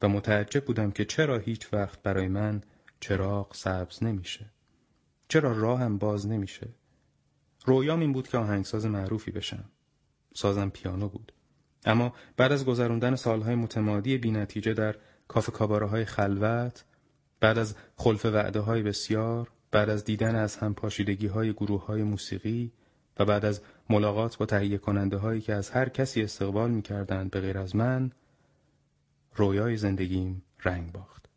و 0.03 0.09
متعجب 0.09 0.65
بودم 0.65 0.91
که 0.91 1.05
چرا 1.05 1.39
هیچ 1.39 1.75
وقت 1.75 2.03
برای 2.03 2.29
من 2.29 2.61
چراغ 3.01 3.55
سبز 3.55 4.03
نمیشه. 4.03 4.51
چرا 5.29 5.53
راهم 5.53 5.99
باز 5.99 6.27
نمیشه. 6.27 6.69
رویام 7.65 8.01
این 8.01 8.13
بود 8.13 8.29
که 8.29 8.39
آهنگساز 8.39 8.87
معروفی 8.87 9.31
بشم. 9.31 9.65
سازم 10.35 10.69
پیانو 10.69 11.09
بود. 11.09 11.33
اما 11.85 12.13
بعد 12.37 12.53
از 12.53 12.65
گذراندن 12.65 13.15
سالهای 13.15 13.55
متمادی 13.55 14.19
بینتیجه 14.19 14.75
در 14.75 14.97
کافه 15.29 15.53
کاباره 15.53 15.87
های 15.87 16.05
خلوت 16.05 16.85
بعد 17.41 17.59
از 17.59 17.75
خلف 17.97 18.25
وعده 18.25 18.61
های 18.61 18.83
بسیار 18.83 19.51
بعد 19.71 19.91
از 19.91 20.05
دیدن 20.05 20.37
از 20.37 20.57
هم 20.57 20.75
پاشیدگی 20.75 21.27
های 21.27 21.53
گروه 21.53 21.87
های 21.87 22.03
موسیقی 22.03 22.73
و 23.19 23.25
بعد 23.25 23.45
از 23.45 23.61
ملاقات 23.91 24.39
با 24.39 24.47
تهیه 24.47 24.79
کننده 24.79 25.17
هایی 25.17 25.41
که 25.41 25.55
از 25.55 25.71
هر 25.71 25.89
کسی 25.89 26.23
استقبال 26.23 26.71
می 26.71 26.83
کردند 26.83 27.31
به 27.31 27.41
غیر 27.41 27.59
از 27.59 27.77
من 27.77 28.13
رویای 29.35 29.77
زندگیم 29.77 30.43
رنگ 30.65 30.93
باخت 30.93 31.29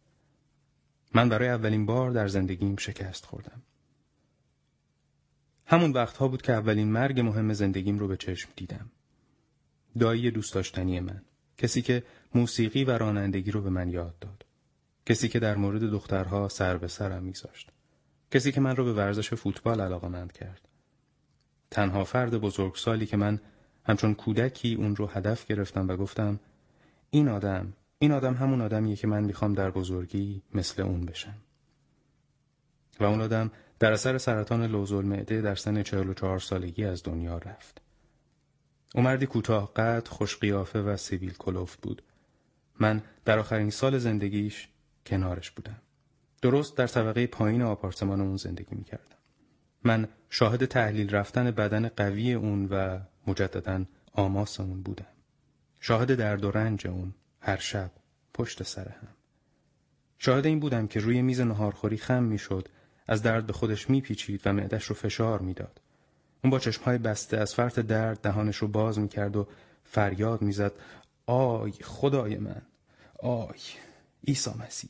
من 1.13 1.29
برای 1.29 1.49
اولین 1.49 1.85
بار 1.85 2.11
در 2.11 2.27
زندگیم 2.27 2.75
شکست 2.75 3.25
خوردم 3.25 3.61
همون 5.65 5.91
وقتها 5.91 6.27
بود 6.27 6.41
که 6.41 6.53
اولین 6.53 6.91
مرگ 6.91 7.19
مهم 7.19 7.53
زندگیم 7.53 7.99
رو 7.99 8.07
به 8.07 8.17
چشم 8.17 8.49
دیدم. 8.55 8.91
دایی 9.99 10.31
دوست 10.31 10.53
داشتنی 10.53 10.99
من. 10.99 11.21
کسی 11.57 11.81
که 11.81 12.03
موسیقی 12.35 12.83
و 12.83 12.91
رانندگی 12.91 13.51
رو 13.51 13.61
به 13.61 13.69
من 13.69 13.89
یاد 13.89 14.19
داد. 14.19 14.45
کسی 15.05 15.27
که 15.27 15.39
در 15.39 15.55
مورد 15.55 15.81
دخترها 15.81 16.49
سر 16.49 16.77
به 16.77 16.87
سرم 16.87 17.23
میذاشت. 17.23 17.69
کسی 18.31 18.51
که 18.51 18.61
من 18.61 18.75
رو 18.75 18.85
به 18.85 18.93
ورزش 18.93 19.33
فوتبال 19.33 19.81
علاقمند 19.81 20.31
کرد. 20.31 20.67
تنها 21.71 22.03
فرد 22.03 22.37
بزرگسالی 22.37 23.05
که 23.05 23.17
من 23.17 23.39
همچون 23.85 24.13
کودکی 24.13 24.73
اون 24.75 24.95
رو 24.95 25.07
هدف 25.07 25.45
گرفتم 25.45 25.87
و 25.87 25.95
گفتم 25.95 26.39
این 27.09 27.27
آدم 27.27 27.73
این 27.99 28.11
آدم 28.11 28.33
همون 28.33 28.61
آدمیه 28.61 28.95
که 28.95 29.07
من 29.07 29.23
می‌خوام 29.23 29.53
در 29.53 29.71
بزرگی 29.71 30.41
مثل 30.53 30.81
اون 30.81 31.05
بشم. 31.05 31.35
و 32.99 33.03
اون 33.03 33.21
آدم 33.21 33.51
در 33.79 33.91
اثر 33.91 34.17
سرطان 34.17 34.65
لوزول 34.65 35.05
معده 35.05 35.41
در 35.41 35.55
سن 35.55 35.83
44 35.83 36.39
سالگی 36.39 36.85
از 36.85 37.03
دنیا 37.03 37.37
رفت 37.37 37.81
او 38.95 39.01
مردی 39.01 39.25
کوتاه 39.25 39.73
قد، 39.73 40.07
خوش 40.07 40.37
قیافه 40.37 40.81
و 40.81 40.97
سیبیل 40.97 41.33
کلوفت 41.33 41.81
بود. 41.81 42.03
من 42.79 43.01
در 43.25 43.39
آخرین 43.39 43.69
سال 43.69 43.97
زندگیش 43.97 44.67
کنارش 45.05 45.51
بودم. 45.51 45.81
درست 46.41 46.77
در 46.77 46.87
طبقه 46.87 47.27
پایین 47.27 47.61
آپارتمان 47.61 48.21
اون 48.21 48.37
زندگی 48.37 48.75
می 48.75 48.83
کردم. 48.83 49.15
من 49.83 50.07
شاهد 50.29 50.65
تحلیل 50.65 51.15
رفتن 51.15 51.51
بدن 51.51 51.87
قوی 51.87 52.33
اون 52.33 52.65
و 52.65 52.99
مجددا 53.27 53.85
آماس 54.13 54.59
اون 54.59 54.81
بودم. 54.81 55.05
شاهد 55.79 56.15
درد 56.15 56.45
و 56.45 56.51
رنج 56.51 56.87
اون 56.87 57.13
هر 57.39 57.57
شب 57.57 57.91
پشت 58.33 58.63
سر 58.63 58.87
هم. 58.87 59.07
شاهد 60.17 60.45
این 60.45 60.59
بودم 60.59 60.87
که 60.87 60.99
روی 60.99 61.21
میز 61.21 61.41
نهارخوری 61.41 61.97
خم 61.97 62.23
می‌شد 62.23 62.69
از 63.07 63.23
درد 63.23 63.45
به 63.45 63.53
خودش 63.53 63.89
میپیچید 63.89 64.41
و 64.45 64.53
معدش 64.53 64.85
رو 64.85 64.95
فشار 64.95 65.39
می‌داد. 65.39 65.81
اون 66.43 66.51
با 66.51 66.59
چشمهای 66.59 66.97
بسته 66.97 67.37
از 67.37 67.55
فرط 67.55 67.79
درد 67.79 68.21
دهانش 68.21 68.57
رو 68.57 68.67
باز 68.67 68.99
می‌کرد 68.99 69.35
و 69.35 69.47
فریاد 69.83 70.41
می‌زد 70.41 70.73
آی 71.25 71.71
خدای 71.71 72.37
من 72.37 72.61
آی 73.19 73.59
عیسی 74.27 74.51
مسیح 74.65 74.89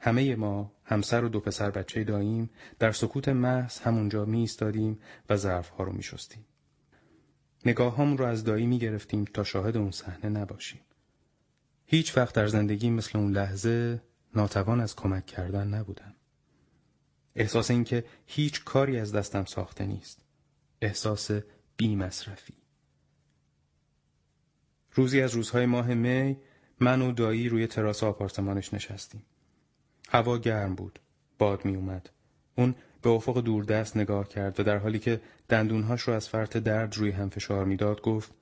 همه 0.00 0.36
ما 0.36 0.72
همسر 0.84 1.24
و 1.24 1.28
دو 1.28 1.40
پسر 1.40 1.70
بچه 1.70 2.04
داییم 2.04 2.50
در 2.78 2.92
سکوت 2.92 3.28
محض 3.28 3.78
همونجا 3.78 4.24
می 4.24 4.38
ایستادیم 4.38 4.98
و 5.30 5.36
ظرفها 5.36 5.84
رو 5.84 5.92
می 5.92 6.02
شستیم. 6.02 6.44
نگاه 7.66 7.96
هم 7.96 8.16
رو 8.16 8.24
از 8.24 8.44
دایی 8.44 8.66
می 8.66 8.78
گرفتیم 8.78 9.24
تا 9.24 9.44
شاهد 9.44 9.76
اون 9.76 9.90
صحنه 9.90 10.28
نباشیم. 10.28 10.80
هیچ 11.86 12.16
وقت 12.16 12.34
در 12.34 12.46
زندگی 12.46 12.90
مثل 12.90 13.18
اون 13.18 13.32
لحظه 13.32 14.02
ناتوان 14.36 14.80
از 14.80 14.96
کمک 14.96 15.26
کردن 15.26 15.68
نبودم. 15.68 16.14
احساس 17.36 17.70
اینکه 17.70 18.04
هیچ 18.26 18.64
کاری 18.64 18.98
از 18.98 19.12
دستم 19.12 19.44
ساخته 19.44 19.86
نیست. 19.86 20.20
احساس 20.80 21.30
بی 21.76 21.96
مصرفی. 21.96 22.54
روزی 24.92 25.20
از 25.20 25.34
روزهای 25.34 25.66
ماه 25.66 25.94
می 25.94 26.36
من 26.80 27.02
و 27.02 27.12
دایی 27.12 27.48
روی 27.48 27.66
تراس 27.66 28.02
آپارتمانش 28.02 28.74
نشستیم. 28.74 29.22
هوا 30.08 30.38
گرم 30.38 30.74
بود. 30.74 30.98
باد 31.38 31.64
می 31.64 31.76
اومد. 31.76 32.10
اون 32.56 32.74
به 33.02 33.10
افق 33.10 33.40
دوردست 33.40 33.96
نگاه 33.96 34.28
کرد 34.28 34.60
و 34.60 34.62
در 34.62 34.78
حالی 34.78 34.98
که 34.98 35.20
دندونهاش 35.48 36.00
رو 36.00 36.14
از 36.14 36.28
فرط 36.28 36.56
درد 36.56 36.96
روی 36.96 37.10
هم 37.10 37.28
فشار 37.28 37.64
می‌داد 37.64 38.00
گفت 38.00 38.32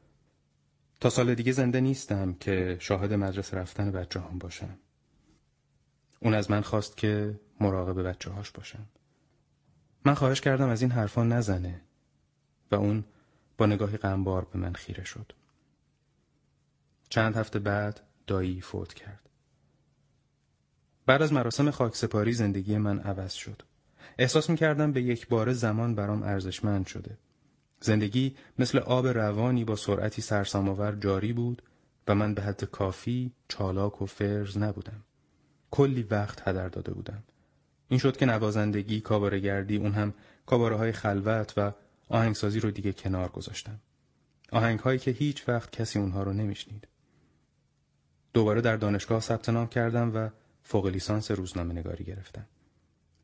تا 1.00 1.10
سال 1.10 1.34
دیگه 1.34 1.52
زنده 1.52 1.80
نیستم 1.80 2.34
که 2.34 2.76
شاهد 2.80 3.12
مدرسه 3.12 3.56
رفتن 3.56 3.90
بچه 3.90 4.20
هم 4.20 4.38
باشم. 4.38 4.78
اون 6.22 6.34
از 6.34 6.50
من 6.50 6.60
خواست 6.60 6.96
که 6.96 7.40
مراقب 7.60 8.08
بچه 8.08 8.30
هاش 8.30 8.50
باشم. 8.50 8.86
من 10.04 10.14
خواهش 10.14 10.40
کردم 10.40 10.68
از 10.68 10.82
این 10.82 10.90
حرفا 10.90 11.24
نزنه 11.24 11.80
و 12.70 12.74
اون 12.74 13.04
با 13.58 13.66
نگاهی 13.66 13.96
غمبار 13.96 14.44
به 14.44 14.58
من 14.58 14.72
خیره 14.72 15.04
شد. 15.04 15.32
چند 17.08 17.36
هفته 17.36 17.58
بعد 17.58 18.00
دایی 18.26 18.60
فوت 18.60 18.94
کرد. 18.94 19.28
بعد 21.06 21.22
از 21.22 21.32
مراسم 21.32 21.70
خاکسپاری 21.70 22.32
زندگی 22.32 22.78
من 22.78 22.98
عوض 22.98 23.32
شد. 23.32 23.62
احساس 24.18 24.50
می 24.50 24.56
کردم 24.56 24.92
به 24.92 25.02
یک 25.02 25.28
بار 25.28 25.52
زمان 25.52 25.94
برام 25.94 26.22
ارزشمند 26.22 26.86
شده. 26.86 27.18
زندگی 27.80 28.36
مثل 28.58 28.78
آب 28.78 29.06
روانی 29.06 29.64
با 29.64 29.76
سرعتی 29.76 30.22
سرسام‌آور 30.22 30.94
جاری 30.94 31.32
بود 31.32 31.62
و 32.08 32.14
من 32.14 32.34
به 32.34 32.42
حد 32.42 32.64
کافی 32.64 33.32
چالاک 33.48 34.02
و 34.02 34.06
فرز 34.06 34.58
نبودم. 34.58 35.04
کلی 35.72 36.02
وقت 36.02 36.48
هدر 36.48 36.68
داده 36.68 36.92
بودم. 36.94 37.22
این 37.88 37.98
شد 37.98 38.16
که 38.16 38.26
نوازندگی، 38.26 39.00
کابارهگردی، 39.00 39.76
اون 39.76 39.92
هم 39.92 40.14
کاباره 40.46 40.76
های 40.76 40.92
خلوت 40.92 41.54
و 41.56 41.72
آهنگسازی 42.08 42.60
رو 42.60 42.70
دیگه 42.70 42.92
کنار 42.92 43.28
گذاشتم. 43.28 43.80
آهنگ 44.52 44.78
هایی 44.78 44.98
که 44.98 45.10
هیچ 45.10 45.48
وقت 45.48 45.72
کسی 45.72 45.98
اونها 45.98 46.22
رو 46.22 46.32
نمیشنید. 46.32 46.88
دوباره 48.34 48.60
در 48.60 48.76
دانشگاه 48.76 49.20
ثبت 49.20 49.48
نام 49.48 49.66
کردم 49.66 50.12
و 50.14 50.28
فوق 50.62 50.86
لیسانس 50.86 51.30
روزنامه 51.30 51.74
نگاری 51.74 52.04
گرفتم. 52.04 52.46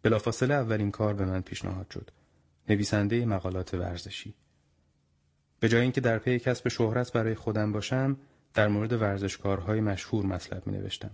بلافاصله 0.03 0.55
اولین 0.55 0.91
کار 0.91 1.15
به 1.15 1.25
من 1.25 1.41
پیشنهاد 1.41 1.91
شد. 1.91 2.11
نویسنده 2.69 3.27
مقالات 3.27 3.75
ورزشی. 3.75 4.35
به 5.61 5.69
جای 5.69 5.81
اینکه 5.81 6.01
در 6.01 6.19
پی 6.19 6.39
کسب 6.39 6.69
شهرت 6.69 7.13
برای 7.13 7.35
خودم 7.35 7.73
باشم، 7.73 8.17
در 8.55 8.69
مورد 8.69 8.93
ورزشکارهای 8.93 9.81
مشهور 9.81 10.27
مطلب 10.27 10.67
می 10.67 10.73
نوشتم. 10.73 11.11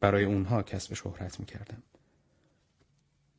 برای 0.00 0.24
اونها 0.24 0.62
کسب 0.62 0.94
شهرت 0.94 1.40
می 1.40 1.46
کردم. 1.46 1.82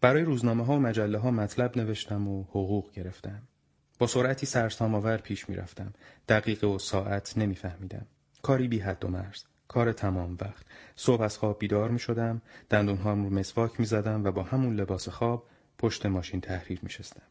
برای 0.02 0.24
روزنامه 0.24 0.66
ها 0.66 0.76
و 0.76 0.80
مجله 0.80 1.18
ها 1.18 1.32
مطلب 1.32 1.78
نوشتم 1.78 2.28
و 2.28 2.44
حقوق 2.44 2.92
گرفتم. 2.92 3.42
با 4.00 4.08
سرعتی 4.08 4.46
سرسام 4.46 4.96
آور 4.96 5.18
پیش 5.18 5.50
می 5.50 5.56
رفتم. 5.56 5.94
دقیقه 6.30 6.68
و 6.68 6.80
ساعت 6.80 7.38
نمیفهمیدم. 7.38 8.06
کاری 8.42 8.68
بی 8.68 8.80
حد 8.80 9.06
و 9.06 9.08
مرز. 9.08 9.44
کار 9.68 9.92
تمام 9.92 10.38
وقت. 10.42 10.66
صبح 10.96 11.22
از 11.22 11.38
خواب 11.38 11.60
بیدار 11.60 11.90
می 11.90 12.00
شدم. 12.00 12.42
دندون 12.70 12.98
رو 12.98 13.16
مسواک 13.16 13.80
می 13.80 13.86
زدم 13.86 14.24
و 14.24 14.32
با 14.32 14.44
همون 14.44 14.76
لباس 14.76 15.10
خواب 15.10 15.48
پشت 15.78 16.06
ماشین 16.06 16.42
تحریر 16.42 16.80
می 16.84 16.90
شستم. 16.90 17.22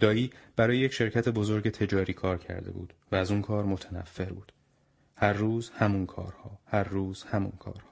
دایی 0.00 0.30
برای 0.56 0.78
یک 0.78 0.92
شرکت 0.92 1.28
بزرگ 1.28 1.70
تجاری 1.70 2.12
کار 2.12 2.38
کرده 2.38 2.70
بود 2.70 2.94
و 3.12 3.16
از 3.16 3.30
اون 3.30 3.42
کار 3.42 3.64
متنفر 3.64 4.32
بود. 4.32 4.52
هر 5.20 5.32
روز 5.32 5.70
همون 5.70 6.06
کارها. 6.06 6.58
هر 6.66 6.84
روز 6.84 7.22
همون 7.22 7.52
کارها. 7.58 7.90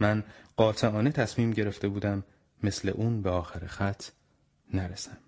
من 0.00 0.24
قاطعانه 0.56 1.10
تصمیم 1.10 1.50
گرفته 1.50 1.88
بودم 1.88 2.24
مثل 2.62 2.88
اون 2.88 3.22
به 3.22 3.30
آخر 3.30 3.66
خط 3.66 4.04
نرسم. 4.74 5.18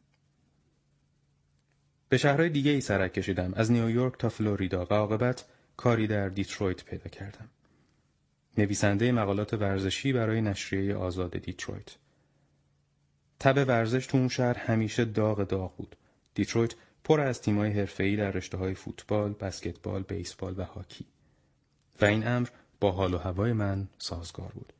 به 2.09 2.17
شهرهای 2.19 2.49
دیگه 2.49 2.71
ای 2.71 2.81
سرک 2.81 3.13
کشیدم 3.13 3.55
از 3.55 3.73
نیویورک 3.73 4.19
تا 4.19 4.29
فلوریدا 4.29 4.85
و 4.85 4.95
عاقبت 4.95 5.45
کاری 5.77 6.07
در 6.07 6.29
دیترویت 6.29 6.85
پیدا 6.85 7.09
کردم. 7.11 7.49
نویسنده 8.59 9.13
مقالات 9.13 9.55
ورزشی 9.55 10.13
برای 10.13 10.41
نشریه 10.41 10.97
آزاد 10.97 11.39
دیترویت. 11.39 11.97
تب 13.41 13.65
ورزش 13.69 14.07
تو 14.07 14.19
اون 14.19 14.29
شهر 14.29 14.59
همیشه 14.59 15.05
داغ 15.05 15.45
داغ 15.45 15.77
بود. 15.77 15.97
دیترویت 16.35 16.75
پر 17.05 17.21
از 17.21 17.43
تیمای 17.43 17.71
حرفه‌ای 17.71 18.17
در 18.17 18.31
رشته 18.31 18.57
های 18.57 18.75
فوتبال، 18.75 19.33
بسکتبال، 19.33 20.03
بیسبال 20.03 20.55
و 20.59 20.63
هاکی. 20.65 21.07
و 22.01 22.05
این 22.05 22.27
امر 22.27 22.49
با 22.81 22.93
حال 22.93 23.15
و 23.15 23.19
هوای 23.19 23.53
من 23.53 23.89
سازگار 23.99 24.53
بود. 24.55 24.73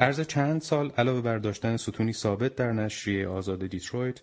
عرض 0.00 0.20
چند 0.20 0.60
سال 0.60 0.90
علاوه 0.90 1.20
بر 1.20 1.38
داشتن 1.38 1.76
ستونی 1.76 2.12
ثابت 2.12 2.54
در 2.54 2.72
نشریه 2.72 3.28
آزاد 3.28 3.66
دیترویت، 3.66 4.20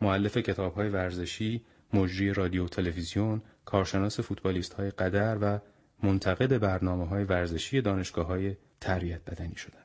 مؤلف 0.00 0.58
های 0.58 0.88
ورزشی، 0.88 1.64
مجری 1.92 2.32
رادیو 2.32 2.68
تلویزیون، 2.68 3.42
کارشناس 3.64 4.20
فوتبالیست 4.20 4.74
های 4.74 4.90
قدر 4.90 5.38
و 5.40 5.58
منتقد 6.02 6.58
برنامه 6.58 7.06
های 7.06 7.24
ورزشی 7.24 7.80
دانشگاه 7.80 8.26
های 8.26 8.56
تربیت 8.80 9.24
بدنی 9.24 9.56
شدم. 9.56 9.84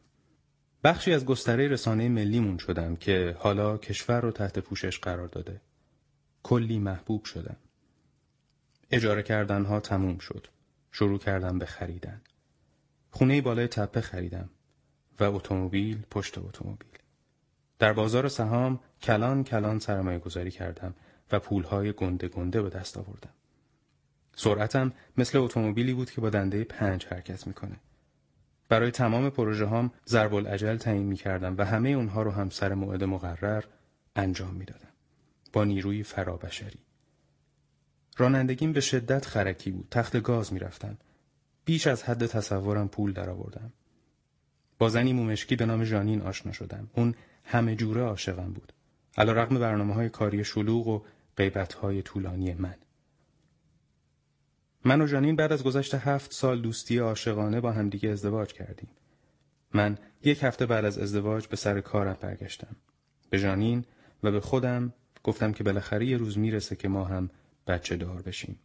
بخشی 0.83 1.13
از 1.13 1.25
گستره 1.25 1.67
رسانه 1.67 2.09
ملیمون 2.09 2.57
شدم 2.57 2.95
که 2.95 3.35
حالا 3.39 3.77
کشور 3.77 4.21
رو 4.21 4.31
تحت 4.31 4.59
پوشش 4.59 4.99
قرار 4.99 5.27
داده. 5.27 5.61
کلی 6.43 6.79
محبوب 6.79 7.25
شدم. 7.25 7.57
اجاره 8.91 9.23
کردن 9.23 9.65
ها 9.65 9.79
تموم 9.79 10.17
شد. 10.17 10.47
شروع 10.97 11.19
کردم 11.19 11.59
به 11.59 11.65
خریدن. 11.65 12.21
خونه 13.11 13.41
بالای 13.41 13.67
تپه 13.67 14.01
خریدم 14.01 14.49
و 15.19 15.23
اتومبیل 15.23 16.03
پشت 16.11 16.37
اتومبیل. 16.37 16.99
در 17.79 17.93
بازار 17.93 18.27
سهام 18.27 18.79
کلان 19.01 19.43
کلان 19.43 19.79
سرمایه 19.79 20.19
گذاری 20.19 20.51
کردم 20.51 20.95
و 21.31 21.39
پولهای 21.39 21.93
گنده 21.93 22.27
گنده 22.27 22.61
به 22.61 22.69
دست 22.69 22.97
آوردم. 22.97 23.33
سرعتم 24.35 24.93
مثل 25.17 25.37
اتومبیلی 25.37 25.93
بود 25.93 26.11
که 26.11 26.21
با 26.21 26.29
دنده 26.29 26.63
پنج 26.63 27.05
حرکت 27.05 27.47
می‌کنه. 27.47 27.79
برای 28.69 28.91
تمام 28.91 29.29
پروژه 29.29 29.65
هام 29.65 29.91
ضرب 30.07 30.33
العجل 30.33 30.77
تعیین 30.77 31.05
می 31.05 31.15
کردم 31.15 31.55
و 31.57 31.65
همه 31.65 31.89
اونها 31.89 32.21
رو 32.21 32.31
هم 32.31 32.49
سر 32.49 32.73
موعد 32.73 33.03
مقرر 33.03 33.63
انجام 34.15 34.53
می‌دادم. 34.53 34.93
با 35.53 35.63
نیروی 35.63 36.03
فرابشری. 36.03 36.84
رانندگیم 38.17 38.73
به 38.73 38.81
شدت 38.81 39.25
خرکی 39.25 39.71
بود. 39.71 39.87
تخت 39.91 40.21
گاز 40.21 40.53
می‌رفتم. 40.53 40.97
بیش 41.65 41.87
از 41.87 42.03
حد 42.03 42.25
تصورم 42.25 42.87
پول 42.87 43.13
درآوردم. 43.13 43.73
با 44.79 44.89
زنی 44.89 45.13
مومشکی 45.13 45.55
به 45.55 45.65
نام 45.65 45.83
ژانین 45.83 46.21
آشنا 46.21 46.51
شدم. 46.51 46.89
اون 46.93 47.15
همه 47.43 47.75
جوره 47.75 48.01
عاشقم 48.01 48.53
بود. 48.53 48.73
علا 49.17 49.31
رقم 49.31 49.59
برنامه 49.59 49.93
های 49.93 50.09
کاری 50.09 50.43
شلوغ 50.43 50.87
و 50.87 51.01
غیبت 51.37 51.73
های 51.73 52.01
طولانی 52.01 52.53
من. 52.53 52.75
من 54.85 55.01
و 55.01 55.07
جانین 55.07 55.35
بعد 55.35 55.51
از 55.51 55.63
گذشت 55.63 55.95
هفت 55.95 56.33
سال 56.33 56.61
دوستی 56.61 56.97
عاشقانه 56.97 57.61
با 57.61 57.71
همدیگه 57.71 58.09
ازدواج 58.09 58.53
کردیم. 58.53 58.89
من 59.73 59.97
یک 60.23 60.43
هفته 60.43 60.65
بعد 60.65 60.85
از 60.85 60.99
ازدواج 60.99 61.47
به 61.47 61.55
سر 61.55 61.81
کارم 61.81 62.17
برگشتم. 62.21 62.75
به 63.29 63.39
جانین 63.39 63.85
و 64.23 64.31
به 64.31 64.39
خودم 64.39 64.93
گفتم 65.23 65.51
که 65.51 65.63
بالاخره 65.63 66.05
یه 66.05 66.17
روز 66.17 66.37
می‌رسه 66.37 66.75
که 66.75 66.87
ما 66.87 67.05
هم 67.05 67.29
بچه 67.67 67.95
دار 67.95 68.21
بشیم. 68.21 68.59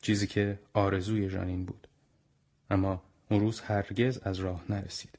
چیزی 0.00 0.26
که 0.26 0.58
آرزوی 0.72 1.28
جانین 1.28 1.64
بود. 1.64 1.88
اما 2.70 3.02
اون 3.30 3.40
روز 3.40 3.60
هرگز 3.60 4.18
از 4.18 4.38
راه 4.38 4.64
نرسید. 4.68 5.18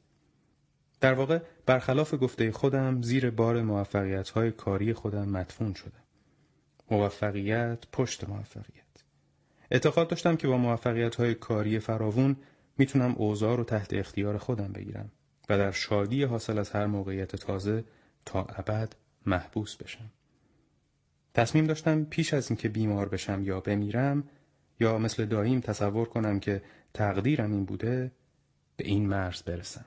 در 1.01 1.13
واقع 1.13 1.39
برخلاف 1.65 2.13
گفته 2.21 2.51
خودم 2.51 3.01
زیر 3.01 3.29
بار 3.29 3.61
موفقیت 3.61 4.29
های 4.29 4.51
کاری 4.51 4.93
خودم 4.93 5.29
مدفون 5.29 5.73
شدم. 5.73 6.03
موفقیت 6.91 7.79
پشت 7.91 8.29
موفقیت. 8.29 8.83
اعتقاد 9.71 10.07
داشتم 10.07 10.35
که 10.35 10.47
با 10.47 10.57
موفقیت 10.57 11.15
های 11.15 11.35
کاری 11.35 11.79
فراوون 11.79 12.35
می‌تونم 12.77 13.15
اوضاع 13.17 13.57
رو 13.57 13.63
تحت 13.63 13.93
اختیار 13.93 14.37
خودم 14.37 14.73
بگیرم 14.73 15.11
و 15.49 15.57
در 15.57 15.71
شادی 15.71 16.23
حاصل 16.23 16.57
از 16.57 16.69
هر 16.69 16.85
موقعیت 16.85 17.35
تازه 17.35 17.83
تا 18.25 18.43
ابد 18.43 18.95
محبوس 19.25 19.75
بشم. 19.75 20.11
تصمیم 21.33 21.65
داشتم 21.65 22.03
پیش 22.03 22.33
از 22.33 22.49
اینکه 22.49 22.69
بیمار 22.69 23.09
بشم 23.09 23.43
یا 23.43 23.59
بمیرم 23.59 24.23
یا 24.79 24.97
مثل 24.97 25.25
داییم 25.25 25.59
تصور 25.59 26.07
کنم 26.07 26.39
که 26.39 26.61
تقدیرم 26.93 27.51
این 27.51 27.65
بوده 27.65 28.11
به 28.77 28.85
این 28.87 29.07
مرز 29.07 29.43
برسم. 29.43 29.85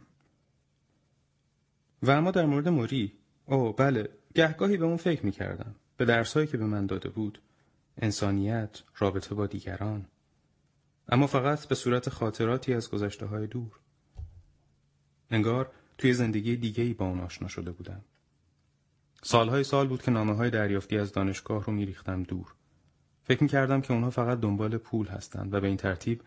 و 2.03 2.11
اما 2.11 2.31
در 2.31 2.47
مورد 2.47 2.69
موری 2.69 3.13
او 3.47 3.73
بله 3.73 4.09
گهگاهی 4.35 4.77
به 4.77 4.85
اون 4.85 4.97
فکر 4.97 5.27
می 5.27 5.33
کردم 5.33 5.75
به 5.97 6.05
درسهایی 6.05 6.47
که 6.47 6.57
به 6.57 6.65
من 6.65 6.87
داده 6.87 7.09
بود 7.09 7.41
انسانیت 7.99 8.83
رابطه 8.99 9.35
با 9.35 9.47
دیگران. 9.47 10.07
اما 11.09 11.27
فقط 11.27 11.67
به 11.67 11.75
صورت 11.75 12.09
خاطراتی 12.09 12.75
از 12.75 12.91
گذشته 12.91 13.27
های 13.27 13.47
دور. 13.47 13.81
انگار 15.31 15.71
توی 15.99 16.13
زندگی 16.13 16.57
دیگه 16.57 16.85
ای 16.85 16.93
با 16.93 17.07
اون 17.07 17.21
آشنا 17.21 17.49
شده 17.49 17.73
بودم. 17.73 18.05
سالهای 19.27 19.65
سال 19.65 19.89
بود 19.89 20.03
که 20.03 20.11
نامه 20.11 20.35
های 20.35 20.51
دریافتی 20.51 20.99
از 20.99 21.13
دانشگاه 21.13 21.65
رو 21.65 21.73
میریختم 21.73 22.23
دور 22.23 22.55
فکر 23.25 23.43
می 23.43 23.49
کردم 23.49 23.81
که 23.81 23.93
اونها 23.93 24.11
فقط 24.11 24.41
دنبال 24.41 24.77
پول 24.77 25.07
هستند 25.07 25.55
و 25.55 25.61
به 25.61 25.67
این 25.67 25.77
ترتیب 25.77 26.23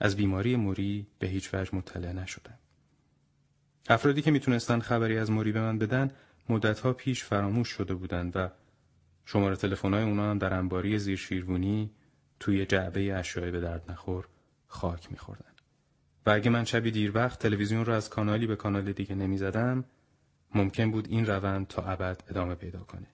از 0.00 0.16
بیماری 0.16 0.56
موری 0.56 1.06
به 1.18 1.26
هیچ 1.26 1.54
وجه 1.54 1.74
مطلع 1.74 2.12
نشدم 2.12 2.58
افرادی 3.88 4.22
که 4.22 4.30
می‌تونستن 4.30 4.80
خبری 4.80 5.18
از 5.18 5.30
موری 5.30 5.52
به 5.52 5.60
من 5.60 5.78
بدن 5.78 6.10
مدتها 6.48 6.92
پیش 6.92 7.24
فراموش 7.24 7.68
شده 7.68 7.94
بودند 7.94 8.36
و 8.36 8.48
شماره 9.24 9.56
تلفن‌های 9.56 10.02
اونا 10.02 10.30
هم 10.30 10.38
در 10.38 10.54
انباری 10.54 10.98
زیر 10.98 11.16
شیروانی 11.16 11.90
توی 12.40 12.66
جعبه 12.66 13.14
اشیاء 13.14 13.50
به 13.50 13.60
درد 13.60 13.90
نخور 13.90 14.28
خاک 14.66 15.12
میخوردن. 15.12 15.52
و 16.26 16.30
اگه 16.30 16.50
من 16.50 16.64
شبی 16.64 16.90
دیر 16.90 17.12
وقت 17.14 17.38
تلویزیون 17.38 17.84
رو 17.84 17.92
از 17.92 18.10
کانالی 18.10 18.46
به 18.46 18.56
کانال 18.56 18.92
دیگه 18.92 19.14
نمی‌زدم 19.14 19.84
ممکن 20.56 20.90
بود 20.90 21.08
این 21.08 21.26
روند 21.26 21.66
تا 21.66 21.82
ابد 21.82 22.22
ادامه 22.28 22.54
پیدا 22.54 22.80
کنه. 22.80 23.06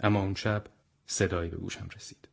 اما 0.00 0.22
اون 0.22 0.34
شب 0.34 0.64
صدایی 1.06 1.50
به 1.50 1.56
گوشم 1.56 1.88
رسید. 1.96 2.28